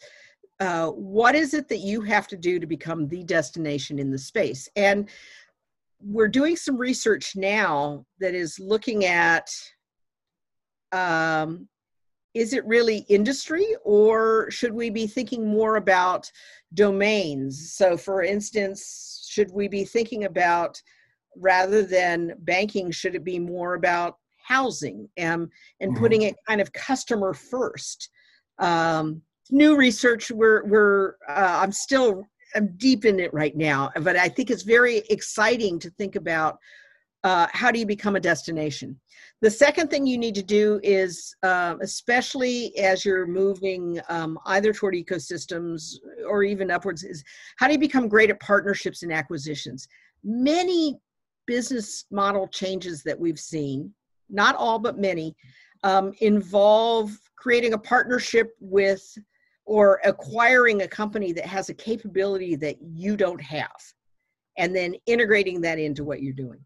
Uh, 0.61 0.89
what 0.89 1.35
is 1.35 1.55
it 1.55 1.69
that 1.69 1.79
you 1.79 2.03
have 2.03 2.29
to 2.29 2.37
do 2.37 2.61
to 2.61 2.67
become 2.67 3.09
the 3.09 3.25
destination 3.25 3.99
in 3.99 4.11
the 4.11 4.19
space? 4.19 4.69
And 4.77 5.09
we're 6.01 6.29
doing 6.29 6.57
some 6.57 6.77
research 6.77 7.35
now 7.35 8.05
that 8.21 8.35
is 8.35 8.61
looking 8.61 9.07
at 9.07 9.51
um, 10.93 11.69
is 12.35 12.53
it 12.53 12.65
really 12.67 12.99
industry 13.09 13.67
or 13.83 14.51
should 14.51 14.73
we 14.73 14.91
be 14.91 15.07
thinking 15.07 15.47
more 15.47 15.77
about 15.77 16.31
domains? 16.75 17.73
So, 17.73 17.97
for 17.97 18.23
instance, 18.23 19.27
should 19.29 19.51
we 19.53 19.69
be 19.69 19.85
thinking 19.85 20.25
about 20.25 20.81
rather 21.37 21.83
than 21.83 22.35
banking, 22.41 22.91
should 22.91 23.15
it 23.15 23.25
be 23.25 23.39
more 23.39 23.75
about 23.75 24.17
housing 24.39 25.09
and, 25.17 25.49
and 25.81 25.93
mm-hmm. 25.93 26.03
putting 26.03 26.23
it 26.23 26.37
kind 26.47 26.61
of 26.61 26.73
customer 26.73 27.33
first? 27.35 28.11
Um, 28.59 29.23
new 29.51 29.77
research, 29.77 30.31
we're, 30.31 30.65
we're 30.65 31.15
uh, 31.29 31.61
I'm 31.63 31.73
still, 31.73 32.25
I'm 32.55 32.75
deep 32.77 33.05
in 33.05 33.21
it 33.21 33.33
right 33.33 33.57
now, 33.57 33.91
but 34.01 34.17
I 34.17 34.29
think 34.29 34.51
it's 34.51 34.63
very 34.63 34.99
exciting 35.11 35.79
to 35.81 35.91
think 35.91 36.17
about 36.17 36.59
uh, 37.25 37.47
how 37.53 37.71
do 37.71 37.79
you 37.79 37.87
become 37.87 38.17
a 38.17 38.21
destination? 38.21 38.99
The 39.41 39.51
second 39.51 39.89
thing 39.89 40.07
you 40.07 40.19
need 40.19 40.35
to 40.37 40.43
do 40.43 40.81
is, 40.83 41.35
uh, 41.43 41.77
especially 41.81 42.77
as 42.79 43.05
you're 43.05 43.27
moving 43.27 44.01
um, 44.09 44.39
either 44.47 44.73
toward 44.73 44.95
ecosystems 44.95 45.95
or 46.29 46.43
even 46.43 46.71
upwards, 46.71 47.05
is 47.05 47.25
how 47.57 47.67
do 47.67 47.73
you 47.73 47.79
become 47.79 48.09
great 48.09 48.31
at 48.31 48.41
partnerships 48.41 49.03
and 49.03 49.13
acquisitions? 49.13 49.89
Many 50.25 50.99
business 51.49 52.05
model 52.11 52.47
changes 52.47 53.03
that 53.03 53.19
we've 53.19 53.41
seen, 53.41 53.93
not 54.29 54.55
all 54.55 54.79
but 54.79 54.99
many, 54.99 55.35
um, 55.83 56.13
involve 56.21 57.11
creating 57.37 57.73
a 57.73 57.79
partnership 57.79 58.51
with 58.61 59.03
or 59.65 60.01
acquiring 60.05 60.83
a 60.83 60.89
company 60.89 61.33
that 61.33 61.47
has 61.47 61.71
a 61.71 61.75
capability 61.75 62.55
that 62.55 62.77
you 62.83 63.17
don't 63.17 63.41
have 63.41 63.81
and 64.59 64.77
then 64.77 64.95
integrating 65.07 65.61
that 65.63 65.79
into 65.79 66.05
what 66.05 66.23
you're 66.23 66.33
doing. 66.35 66.61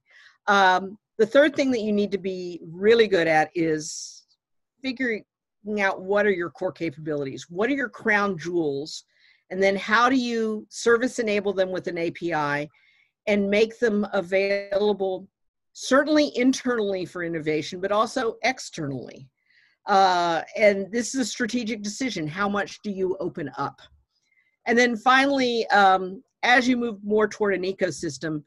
Um, 0.49 0.99
the 1.19 1.27
third 1.27 1.55
thing 1.55 1.71
that 1.71 1.83
you 1.83 1.93
need 1.93 2.11
to 2.11 2.19
be 2.19 2.61
really 2.65 3.07
good 3.07 3.29
at 3.29 3.51
is 3.55 4.25
figuring 4.83 5.25
out 5.79 6.03
what 6.03 6.27
are 6.27 6.33
your 6.33 6.51
core 6.51 6.73
capabilities, 6.73 7.47
what 7.49 7.71
are 7.71 7.75
your 7.75 7.89
crown 7.89 8.37
jewels, 8.37 9.05
and 9.51 9.63
then 9.63 9.77
how 9.77 10.09
do 10.09 10.17
you 10.17 10.67
service 10.71 11.21
enable 11.21 11.53
them 11.53 11.71
with 11.71 11.87
an 11.87 11.99
API 11.99 12.69
and 13.27 13.49
make 13.49 13.79
them 13.79 14.07
available 14.13 15.29
certainly 15.73 16.37
internally 16.37 17.05
for 17.05 17.23
innovation, 17.23 17.81
but 17.81 17.93
also 17.93 18.37
externally. 18.43 19.29
Uh, 19.87 20.43
and 20.57 20.91
this 20.93 21.15
is 21.15 21.21
a 21.21 21.25
strategic 21.25 21.83
decision. 21.83 22.27
How 22.27 22.49
much 22.49 22.81
do 22.83 22.91
you 22.91 23.17
open 23.21 23.51
up? 23.57 23.81
And 24.67 24.79
then 24.79 24.97
finally, 24.97 25.67
um, 25.69 26.23
as 26.43 26.69
you 26.69 26.77
move 26.77 26.99
more 27.03 27.27
toward 27.27 27.55
an 27.55 27.63
ecosystem, 27.63 28.43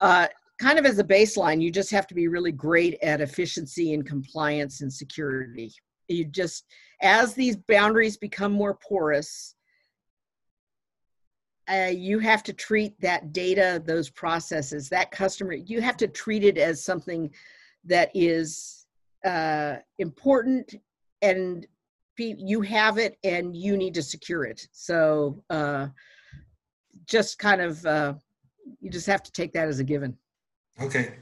uh, 0.00 0.28
kind 0.60 0.78
of 0.78 0.86
as 0.86 0.98
a 0.98 1.04
baseline, 1.04 1.60
you 1.60 1.70
just 1.70 1.90
have 1.90 2.06
to 2.06 2.14
be 2.14 2.28
really 2.28 2.52
great 2.52 2.98
at 3.02 3.20
efficiency 3.20 3.92
and 3.92 4.06
compliance 4.06 4.80
and 4.80 4.92
security. 4.92 5.72
You 6.08 6.24
just, 6.26 6.64
as 7.02 7.34
these 7.34 7.56
boundaries 7.56 8.16
become 8.16 8.52
more 8.52 8.78
porous, 8.86 9.53
uh, 11.70 11.90
you 11.92 12.18
have 12.18 12.42
to 12.42 12.52
treat 12.52 13.00
that 13.00 13.32
data, 13.32 13.82
those 13.84 14.10
processes, 14.10 14.88
that 14.88 15.10
customer, 15.10 15.52
you 15.52 15.80
have 15.80 15.96
to 15.96 16.08
treat 16.08 16.44
it 16.44 16.58
as 16.58 16.84
something 16.84 17.30
that 17.84 18.10
is 18.14 18.86
uh, 19.24 19.76
important 19.98 20.74
and 21.22 21.66
you 22.18 22.60
have 22.60 22.98
it 22.98 23.18
and 23.24 23.56
you 23.56 23.76
need 23.76 23.94
to 23.94 24.02
secure 24.02 24.44
it. 24.44 24.68
So 24.72 25.42
uh, 25.50 25.88
just 27.06 27.38
kind 27.38 27.60
of, 27.60 27.84
uh, 27.86 28.14
you 28.80 28.90
just 28.90 29.06
have 29.06 29.22
to 29.22 29.32
take 29.32 29.52
that 29.54 29.68
as 29.68 29.78
a 29.78 29.84
given. 29.84 30.16
Okay. 30.80 31.14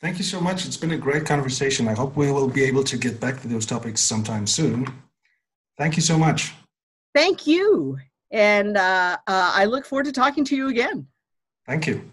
Thank 0.00 0.18
you 0.18 0.24
so 0.24 0.40
much. 0.40 0.66
It's 0.66 0.76
been 0.76 0.90
a 0.90 0.98
great 0.98 1.24
conversation. 1.24 1.88
I 1.88 1.94
hope 1.94 2.16
we 2.16 2.30
will 2.30 2.48
be 2.48 2.64
able 2.64 2.84
to 2.84 2.98
get 2.98 3.20
back 3.20 3.40
to 3.40 3.48
those 3.48 3.64
topics 3.64 4.00
sometime 4.00 4.46
soon. 4.46 4.86
Thank 5.78 5.96
you 5.96 6.02
so 6.02 6.18
much. 6.18 6.52
Thank 7.14 7.46
you. 7.46 7.96
And 8.34 8.76
uh, 8.76 9.16
uh, 9.28 9.52
I 9.54 9.64
look 9.64 9.86
forward 9.86 10.06
to 10.06 10.12
talking 10.12 10.44
to 10.46 10.56
you 10.56 10.66
again. 10.66 11.06
Thank 11.68 11.86
you. 11.86 12.10